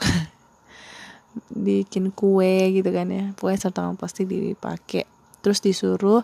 bikin 1.67 2.15
kue 2.15 2.71
gitu 2.71 2.89
kan 2.93 3.07
ya. 3.11 3.35
Pokoknya 3.35 3.59
sarung 3.67 3.77
tangan 3.77 3.95
plastik 3.99 4.25
dipakai. 4.31 5.03
Terus 5.43 5.59
disuruh 5.59 6.23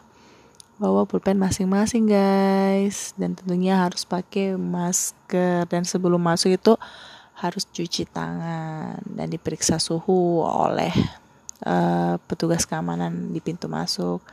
bawa 0.79 1.05
pulpen 1.05 1.37
masing-masing 1.37 2.07
guys. 2.07 3.11
Dan 3.19 3.35
tentunya 3.35 3.83
harus 3.83 4.07
pakai 4.07 4.55
masker. 4.55 5.67
Dan 5.67 5.83
sebelum 5.83 6.23
masuk 6.23 6.55
itu 6.55 6.73
harus 7.33 7.65
cuci 7.65 8.05
tangan 8.07 9.01
dan 9.03 9.27
diperiksa 9.27 9.81
suhu 9.81 10.45
oleh 10.45 10.93
uh, 11.65 12.15
petugas 12.27 12.67
keamanan 12.67 13.31
di 13.31 13.39
pintu 13.39 13.71
masuk. 13.71 14.23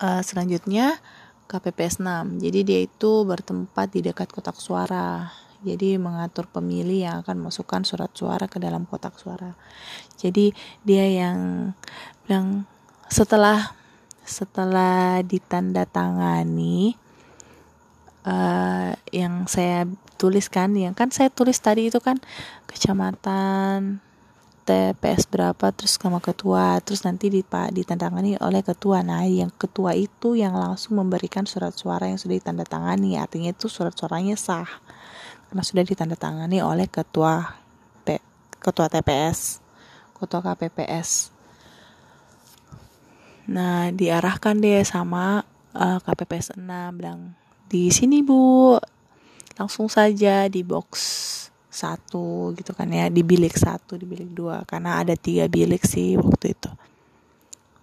Uh, 0.00 0.20
selanjutnya 0.26 0.98
KPPS 1.46 2.02
6 2.02 2.42
jadi 2.42 2.60
dia 2.66 2.80
itu 2.82 3.22
bertempat 3.24 3.92
di 3.92 4.00
dekat 4.04 4.32
kotak 4.32 4.56
suara. 4.60 5.32
Jadi 5.64 5.96
mengatur 5.96 6.44
pemilih 6.44 7.08
yang 7.08 7.16
akan 7.24 7.48
masukkan 7.48 7.80
surat 7.88 8.12
suara 8.12 8.44
ke 8.52 8.60
dalam 8.60 8.84
kotak 8.84 9.16
suara. 9.16 9.56
Jadi 10.20 10.52
dia 10.84 11.08
yang 11.08 11.72
bilang 12.28 12.68
setelah 13.08 13.72
setelah 14.24 15.24
ditandatangani 15.24 16.96
uh, 18.28 18.92
yang 19.08 19.48
saya 19.48 19.88
tuliskan 20.20 20.76
yang 20.76 20.92
kan 20.92 21.12
saya 21.12 21.28
tulis 21.32 21.56
tadi 21.60 21.88
itu 21.88 22.00
kan 22.00 22.20
kecamatan 22.68 24.03
TPS 24.64 25.28
berapa 25.28 25.70
terus 25.76 26.00
sama 26.00 26.18
ketua 26.24 26.80
terus 26.80 27.04
nanti 27.04 27.28
ditandatangani 27.28 28.40
oleh 28.40 28.64
ketua. 28.64 29.04
Nah 29.04 29.28
yang 29.28 29.52
ketua 29.52 29.92
itu 29.92 30.34
yang 30.34 30.56
langsung 30.56 30.96
memberikan 30.96 31.44
surat 31.44 31.76
suara 31.76 32.08
yang 32.08 32.16
sudah 32.16 32.40
ditandatangani. 32.40 33.20
Artinya 33.20 33.52
itu 33.52 33.68
surat 33.68 33.92
suaranya 33.92 34.34
sah 34.34 34.68
karena 35.54 35.62
sudah 35.62 35.84
ditandatangani 35.86 36.58
oleh 36.64 36.90
ketua 36.90 37.60
P, 38.02 38.18
ketua 38.58 38.90
TPS 38.90 39.62
ketua 40.18 40.42
KPPS 40.42 41.30
nah 43.44 43.92
diarahkan 43.92 44.56
deh 44.58 44.82
sama 44.82 45.46
uh, 45.76 46.00
KPPS 46.00 46.56
6 46.56 46.64
bilang 46.96 47.36
di 47.68 47.92
sini 47.92 48.22
bu. 48.24 48.78
Langsung 49.54 49.86
saja 49.86 50.50
di 50.50 50.66
box 50.66 50.90
satu 51.74 52.54
gitu 52.54 52.70
kan 52.70 52.86
ya 52.86 53.10
di 53.10 53.26
bilik 53.26 53.58
satu 53.58 53.98
di 53.98 54.06
bilik 54.06 54.30
dua 54.30 54.62
karena 54.62 55.02
ada 55.02 55.18
tiga 55.18 55.50
bilik 55.50 55.82
sih 55.82 56.14
waktu 56.14 56.54
itu. 56.54 56.70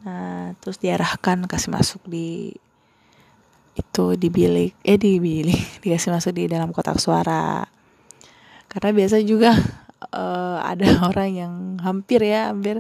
Nah 0.08 0.56
terus 0.64 0.80
diarahkan 0.80 1.44
kasih 1.46 1.76
masuk 1.76 2.02
di 2.08 2.56
itu 3.76 4.06
di 4.16 4.28
bilik 4.32 4.72
eh 4.84 4.96
di 4.96 5.20
bilik 5.20 5.60
dikasih 5.84 6.16
masuk 6.16 6.32
di 6.40 6.48
dalam 6.48 6.72
kotak 6.72 7.04
suara. 7.04 7.68
Karena 8.72 8.90
biasa 8.96 9.20
juga 9.28 9.52
uh, 10.16 10.64
ada 10.64 10.88
orang 11.12 11.30
yang 11.36 11.54
hampir 11.84 12.24
ya 12.24 12.56
hampir 12.56 12.80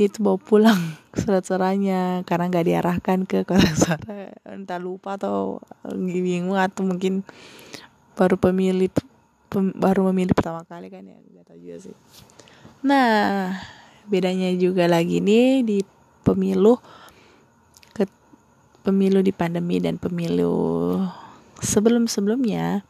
dia 0.00 0.08
itu 0.08 0.24
bawa 0.24 0.40
pulang 0.40 0.80
surat 1.20 1.44
suaranya 1.44 2.24
karena 2.24 2.48
nggak 2.48 2.66
diarahkan 2.66 3.18
ke 3.28 3.44
kotak 3.44 3.76
suara. 3.76 4.32
Entah 4.48 4.80
lupa 4.80 5.20
atau 5.20 5.60
bingung 5.92 6.56
atau 6.56 6.88
mungkin 6.88 7.20
baru 8.16 8.40
pemilih 8.40 8.88
pem, 9.50 9.74
baru 9.74 10.06
memilih 10.14 10.32
pertama 10.32 10.62
kali 10.62 10.86
kan 10.88 11.02
ya? 11.02 11.18
Nggak 11.18 11.44
tahu 11.50 11.58
juga 11.58 11.76
sih. 11.90 11.96
Nah 12.86 13.58
bedanya 14.06 14.54
juga 14.54 14.86
lagi 14.86 15.18
nih 15.18 15.66
di 15.66 15.78
pemilu 16.22 16.78
ke 17.90 18.06
pemilu 18.86 19.20
di 19.20 19.34
pandemi 19.34 19.82
dan 19.82 19.98
pemilu 19.98 20.98
sebelum 21.60 22.06
sebelumnya 22.06 22.86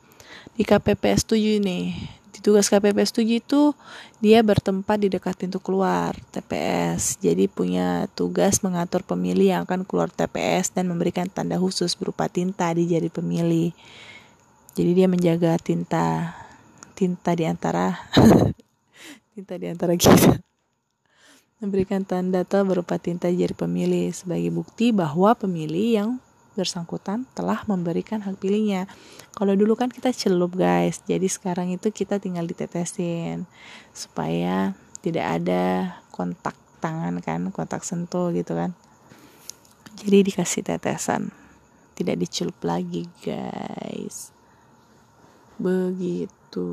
di 0.55 0.63
KPPS 0.63 1.25
7 1.33 1.65
nih. 1.65 1.97
Di 2.31 2.39
tugas 2.39 2.71
KPPS 2.71 3.17
7 3.17 3.43
itu 3.43 3.75
dia 4.23 4.45
bertempat 4.45 5.01
di 5.01 5.09
dekat 5.11 5.35
pintu 5.41 5.59
keluar 5.59 6.15
TPS 6.31 7.19
jadi 7.19 7.49
punya 7.49 8.07
tugas 8.13 8.61
mengatur 8.61 9.03
pemilih 9.03 9.57
yang 9.57 9.63
akan 9.65 9.89
keluar 9.89 10.13
TPS 10.13 10.77
dan 10.77 10.87
memberikan 10.87 11.27
tanda 11.27 11.57
khusus 11.57 11.97
berupa 11.97 12.29
tinta 12.29 12.71
di 12.77 12.87
jari 12.87 13.09
pemilih. 13.09 13.73
Jadi 14.79 14.91
dia 14.95 15.11
menjaga 15.11 15.59
tinta 15.59 16.39
tinta 17.01 17.32
di 17.32 17.48
antara 17.48 17.96
tinta 19.32 19.57
di 19.57 19.72
antara 19.72 19.96
kita 19.96 20.36
memberikan 21.64 22.05
tanda 22.05 22.44
atau 22.44 22.61
berupa 22.68 23.01
tinta 23.01 23.32
jari 23.32 23.57
pemilih 23.57 24.12
sebagai 24.12 24.53
bukti 24.53 24.92
bahwa 24.92 25.32
pemilih 25.32 25.88
yang 25.96 26.11
bersangkutan 26.61 27.24
telah 27.32 27.64
memberikan 27.64 28.20
hak 28.20 28.36
pilihnya. 28.36 28.84
Kalau 29.32 29.57
dulu 29.57 29.76
kan 29.80 29.88
kita 29.88 30.12
celup 30.12 30.57
guys, 30.57 31.01
jadi 31.09 31.24
sekarang 31.24 31.72
itu 31.72 31.88
kita 31.88 32.20
tinggal 32.20 32.44
ditetesin 32.44 33.48
supaya 33.96 34.76
tidak 35.01 35.40
ada 35.40 35.96
kontak 36.12 36.57
tangan 36.84 37.20
kan, 37.24 37.48
kontak 37.53 37.84
sentuh 37.84 38.32
gitu 38.32 38.57
kan. 38.57 38.76
Jadi 40.01 40.32
dikasih 40.32 40.64
tetesan, 40.64 41.32
tidak 41.96 42.20
dicelup 42.24 42.57
lagi 42.64 43.05
guys. 43.20 44.32
Begitu 45.61 46.39
gitu 46.51 46.66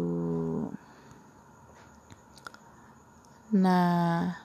nah 3.54 4.42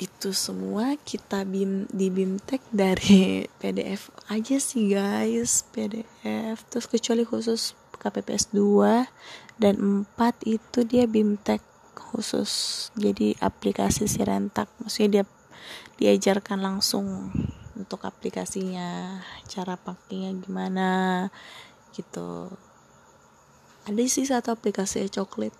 itu 0.00 0.34
semua 0.34 0.98
kita 1.06 1.46
bim 1.46 1.86
di 1.94 2.10
bimtek 2.10 2.58
dari 2.74 3.44
PDF 3.60 4.10
aja 4.26 4.56
sih 4.58 4.92
guys. 4.92 5.64
PDF 5.70 6.66
terus 6.68 6.90
kecuali 6.90 7.22
khusus 7.22 7.78
KPPS 8.00 8.52
2 8.56 9.60
dan 9.60 10.04
4 10.08 10.16
itu 10.48 10.84
dia 10.88 11.04
bimtek 11.04 11.62
khusus. 11.92 12.88
Jadi 12.96 13.36
aplikasi 13.38 14.08
si 14.08 14.20
rentak 14.24 14.72
maksudnya 14.80 15.22
dia 15.22 15.24
diajarkan 16.00 16.64
langsung 16.64 17.28
untuk 17.76 18.00
aplikasinya 18.04 19.20
cara 19.48 19.76
pakainya 19.76 20.32
gimana 20.36 20.88
gitu 21.92 22.52
ada 23.88 24.02
sih 24.08 24.28
satu 24.28 24.52
aplikasi 24.52 25.08
coklat 25.08 25.52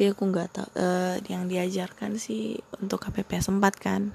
tapi 0.00 0.16
aku 0.16 0.28
nggak 0.28 0.48
tahu 0.52 0.68
uh, 0.76 1.16
yang 1.28 1.48
diajarkan 1.48 2.20
sih 2.20 2.60
untuk 2.80 3.00
KPPS 3.00 3.48
4 3.48 3.60
kan. 3.80 4.12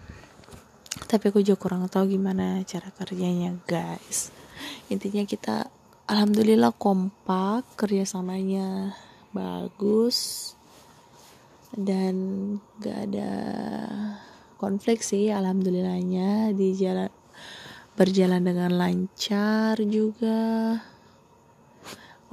Tapi 1.05 1.29
aku 1.29 1.41
juga 1.41 1.61
kurang 1.61 1.89
tahu 1.89 2.09
gimana 2.17 2.61
cara 2.65 2.93
kerjanya 2.93 3.53
guys. 3.65 4.29
Intinya 4.93 5.25
kita 5.25 5.69
alhamdulillah 6.05 6.73
kompak 6.77 7.65
kerjasamanya 7.77 8.97
bagus 9.29 10.53
dan 11.75 12.15
gak 12.79 13.11
ada 13.11 13.31
konflik 14.61 15.01
sih 15.01 15.33
alhamdulillahnya. 15.33 16.53
Di 16.53 16.77
jalan 16.77 17.09
berjalan 17.97 18.41
dengan 18.41 18.73
lancar 18.73 19.81
juga 19.85 20.77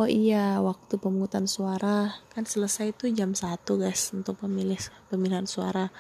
Oh 0.03 0.11
iya, 0.11 0.59
waktu 0.59 0.99
pemungutan 0.99 1.47
suara 1.47 2.11
kan 2.35 2.43
selesai 2.43 2.91
itu 2.91 3.07
jam 3.15 3.39
1 3.39 3.63
guys 3.79 4.11
untuk 4.11 4.35
pemilih 4.35 4.83
pemilihan 5.07 5.47
suara. 5.47 5.95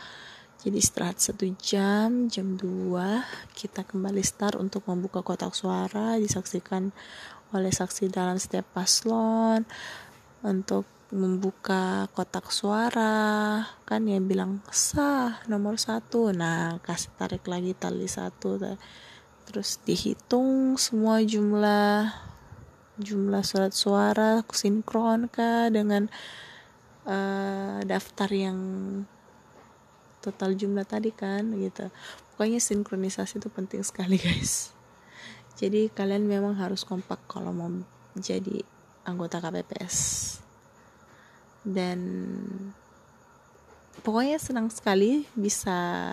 Jadi 0.59 0.75
istirahat 0.75 1.23
satu 1.23 1.47
jam, 1.55 2.27
jam 2.27 2.59
2 2.59 2.99
kita 3.55 3.87
kembali 3.87 4.19
start 4.27 4.59
untuk 4.59 4.83
membuka 4.91 5.23
kotak 5.23 5.55
suara 5.55 6.19
disaksikan 6.19 6.91
oleh 7.55 7.71
saksi 7.71 8.11
dalam 8.11 8.43
setiap 8.43 8.67
paslon 8.75 9.63
untuk 10.43 10.83
membuka 11.15 12.11
kotak 12.11 12.51
suara. 12.51 13.63
Kan 13.87 14.11
ya 14.11 14.19
bilang 14.19 14.67
sah 14.75 15.47
nomor 15.47 15.79
satu. 15.79 16.35
Nah 16.35 16.83
kasih 16.83 17.15
tarik 17.15 17.47
lagi 17.47 17.71
tali 17.79 18.11
satu 18.11 18.59
terus 19.47 19.79
dihitung 19.87 20.75
semua 20.75 21.23
jumlah 21.23 22.32
jumlah 23.01 23.41
surat 23.45 23.73
suara 23.73 24.45
sinkron 24.53 25.31
kah 25.33 25.73
dengan 25.73 26.13
uh, 27.09 27.81
daftar 27.87 28.29
yang 28.29 28.59
total 30.21 30.55
jumlah 30.55 30.85
tadi 30.85 31.11
kan 31.11 31.53
gitu. 31.57 31.89
Pokoknya 32.35 32.61
sinkronisasi 32.61 33.41
itu 33.43 33.49
penting 33.49 33.83
sekali 33.83 34.17
guys. 34.21 34.75
Jadi 35.57 35.93
kalian 35.93 36.27
memang 36.27 36.57
harus 36.57 36.83
kompak 36.83 37.21
kalau 37.29 37.53
mau 37.53 37.71
jadi 38.19 38.65
anggota 39.03 39.41
KPPS 39.41 40.39
dan 41.63 41.99
pokoknya 44.03 44.39
senang 44.43 44.67
sekali 44.71 45.27
bisa 45.39 46.11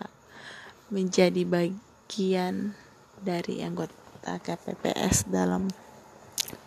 menjadi 0.93 1.45
bagian 1.45 2.77
dari 3.21 3.65
anggota 3.65 4.37
KPPS 4.41 5.29
dalam 5.29 5.69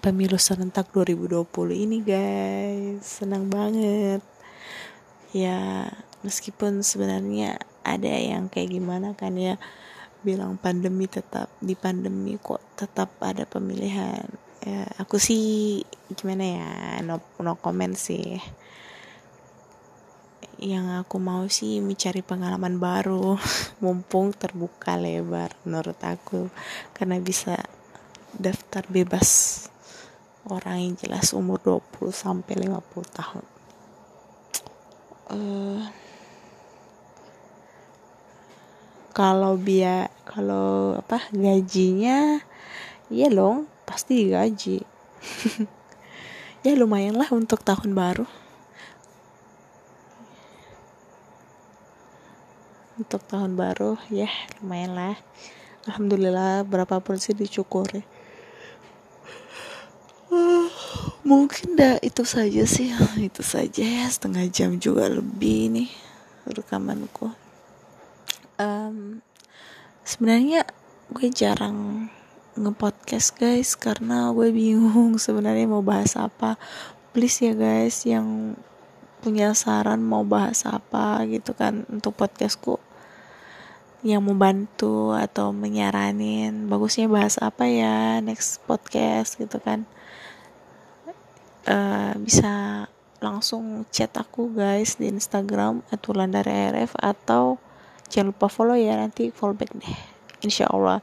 pemilu 0.03 0.35
serentak 0.35 0.91
2020 0.91 1.47
ini 1.87 2.03
guys. 2.03 3.23
Senang 3.23 3.47
banget. 3.47 4.19
Ya 5.31 5.87
meskipun 6.27 6.83
sebenarnya 6.83 7.63
ada 7.87 8.11
yang 8.11 8.51
kayak 8.51 8.75
gimana 8.75 9.15
kan 9.15 9.39
ya 9.39 9.63
bilang 10.27 10.59
pandemi 10.59 11.07
tetap 11.07 11.51
di 11.63 11.79
pandemi 11.79 12.35
kok 12.35 12.59
tetap 12.75 13.15
ada 13.23 13.47
pemilihan. 13.47 14.27
Ya 14.67 14.91
aku 14.99 15.23
sih 15.23 15.87
gimana 16.19 16.45
ya 16.51 16.71
no 17.07 17.23
no 17.39 17.55
comment 17.63 17.95
sih. 17.95 18.43
Yang 20.59 21.07
aku 21.07 21.17
mau 21.23 21.47
sih 21.47 21.79
mencari 21.79 22.27
pengalaman 22.27 22.83
baru. 22.83 23.39
Mumpung 23.83 24.35
terbuka 24.35 24.99
lebar 24.99 25.55
menurut 25.63 25.99
aku. 26.03 26.51
Karena 26.91 27.23
bisa 27.23 27.55
daftar 28.35 28.83
bebas 28.91 29.71
orang 30.51 30.83
yang 30.83 30.95
jelas 30.99 31.31
umur 31.37 31.63
20 31.63 32.11
sampai 32.11 32.67
50 32.67 32.83
tahun. 33.15 33.45
Uh, 35.33 35.87
kalau 39.15 39.55
biar 39.55 40.11
kalau 40.27 40.99
apa 40.99 41.31
gajinya 41.31 42.43
ya 43.13 43.29
dong 43.29 43.69
pasti 43.85 44.25
digaji 44.25 44.81
ya 46.65 46.73
lumayan 46.75 47.21
lah 47.21 47.31
untuk 47.31 47.63
tahun 47.63 47.95
baru. 47.95 48.27
Untuk 52.99 53.23
tahun 53.31 53.55
baru 53.55 53.95
ya 54.11 54.29
lumayan 54.59 54.99
lah. 54.99 55.17
Alhamdulillah 55.87 56.63
berapapun 56.67 57.19
sih 57.19 57.35
dicukur 57.35 57.87
ya 57.91 58.05
mungkin 61.23 61.77
dah 61.77 61.97
itu 62.03 62.25
saja 62.25 62.65
sih. 62.65 62.91
Itu 63.21 63.45
saja 63.45 63.83
ya 63.85 64.07
setengah 64.09 64.49
jam 64.49 64.77
juga 64.81 65.09
lebih 65.09 65.73
nih 65.73 65.91
rekamanku. 66.49 67.31
Um, 68.59 69.23
sebenarnya 70.03 70.67
gue 71.13 71.29
jarang 71.33 72.09
ngepodcast 72.53 73.39
guys 73.41 73.75
karena 73.79 74.29
gue 74.35 74.53
bingung 74.53 75.17
sebenarnya 75.17 75.67
mau 75.69 75.85
bahas 75.85 76.19
apa. 76.19 76.57
Please 77.13 77.45
ya 77.45 77.53
guys 77.53 78.09
yang 78.09 78.57
punya 79.23 79.55
saran 79.55 80.03
mau 80.03 80.27
bahas 80.27 80.67
apa 80.67 81.23
gitu 81.29 81.55
kan 81.55 81.87
untuk 81.93 82.17
podcastku. 82.17 82.81
Yang 84.03 84.21
mau 84.27 84.35
bantu 84.35 85.15
atau 85.15 85.55
menyaranin 85.55 86.67
bagusnya 86.67 87.07
bahas 87.07 87.39
apa 87.39 87.71
ya 87.71 88.19
next 88.19 88.59
podcast 88.67 89.39
gitu 89.39 89.63
kan 89.63 89.87
uh, 91.69 92.15
bisa 92.19 92.87
langsung 93.23 93.87
chat 93.95 94.11
aku 94.19 94.51
guys 94.51 94.99
di 94.99 95.07
Instagram 95.07 95.87
@wulandari_rf 95.95 96.99
atau 96.99 97.63
jangan 98.11 98.35
lupa 98.35 98.51
follow 98.51 98.75
ya 98.75 98.99
nanti 98.99 99.31
follow 99.31 99.55
back 99.55 99.73
deh. 99.79 99.97
Insya 100.43 100.67
Allah 100.67 100.99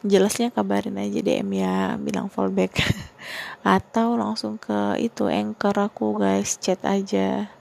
jelasnya 0.00 0.48
kabarin 0.48 0.96
aja 0.96 1.20
DM 1.20 1.48
ya 1.54 1.94
bilang 2.00 2.32
fallback. 2.32 2.74
Atau 3.76 4.16
langsung 4.16 4.56
ke 4.56 4.96
itu 4.98 5.28
anchor 5.28 5.76
aku 5.76 6.18
guys 6.18 6.56
chat 6.58 6.80
aja. 6.82 7.52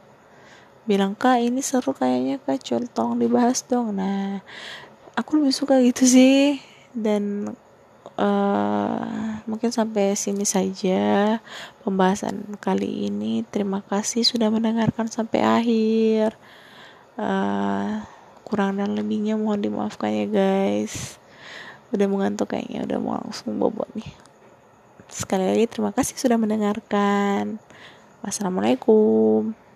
Bilang 0.89 1.13
kak 1.13 1.43
ini 1.43 1.61
seru 1.61 1.93
kayaknya 1.93 2.41
kak 2.41 2.65
coltong 2.65 3.19
dibahas 3.21 3.61
dong. 3.67 3.99
Nah 3.99 4.41
aku 5.13 5.37
lebih 5.37 5.53
suka 5.53 5.77
gitu 5.83 6.07
sih. 6.07 6.57
Dan 6.95 7.53
uh, 8.19 9.39
mungkin 9.47 9.71
sampai 9.71 10.13
sini 10.19 10.43
saja 10.43 11.39
pembahasan 11.81 12.59
kali 12.59 13.07
ini. 13.07 13.47
Terima 13.47 13.79
kasih 13.79 14.27
sudah 14.27 14.51
mendengarkan 14.51 15.07
sampai 15.07 15.39
akhir. 15.39 16.35
Uh, 17.15 18.03
kurang 18.43 18.79
dan 18.79 18.95
lebihnya 18.95 19.39
mohon 19.39 19.63
dimaafkan 19.63 20.11
ya 20.11 20.27
guys. 20.27 21.15
Udah 21.95 22.05
mengantuk 22.11 22.51
kayaknya 22.51 22.85
udah 22.85 22.97
mau 22.99 23.15
langsung 23.17 23.55
bobo 23.55 23.87
nih. 23.95 24.11
Sekali 25.09 25.47
lagi 25.47 25.65
terima 25.71 25.95
kasih 25.95 26.19
sudah 26.19 26.37
mendengarkan. 26.37 27.57
Wassalamualaikum 28.19 29.68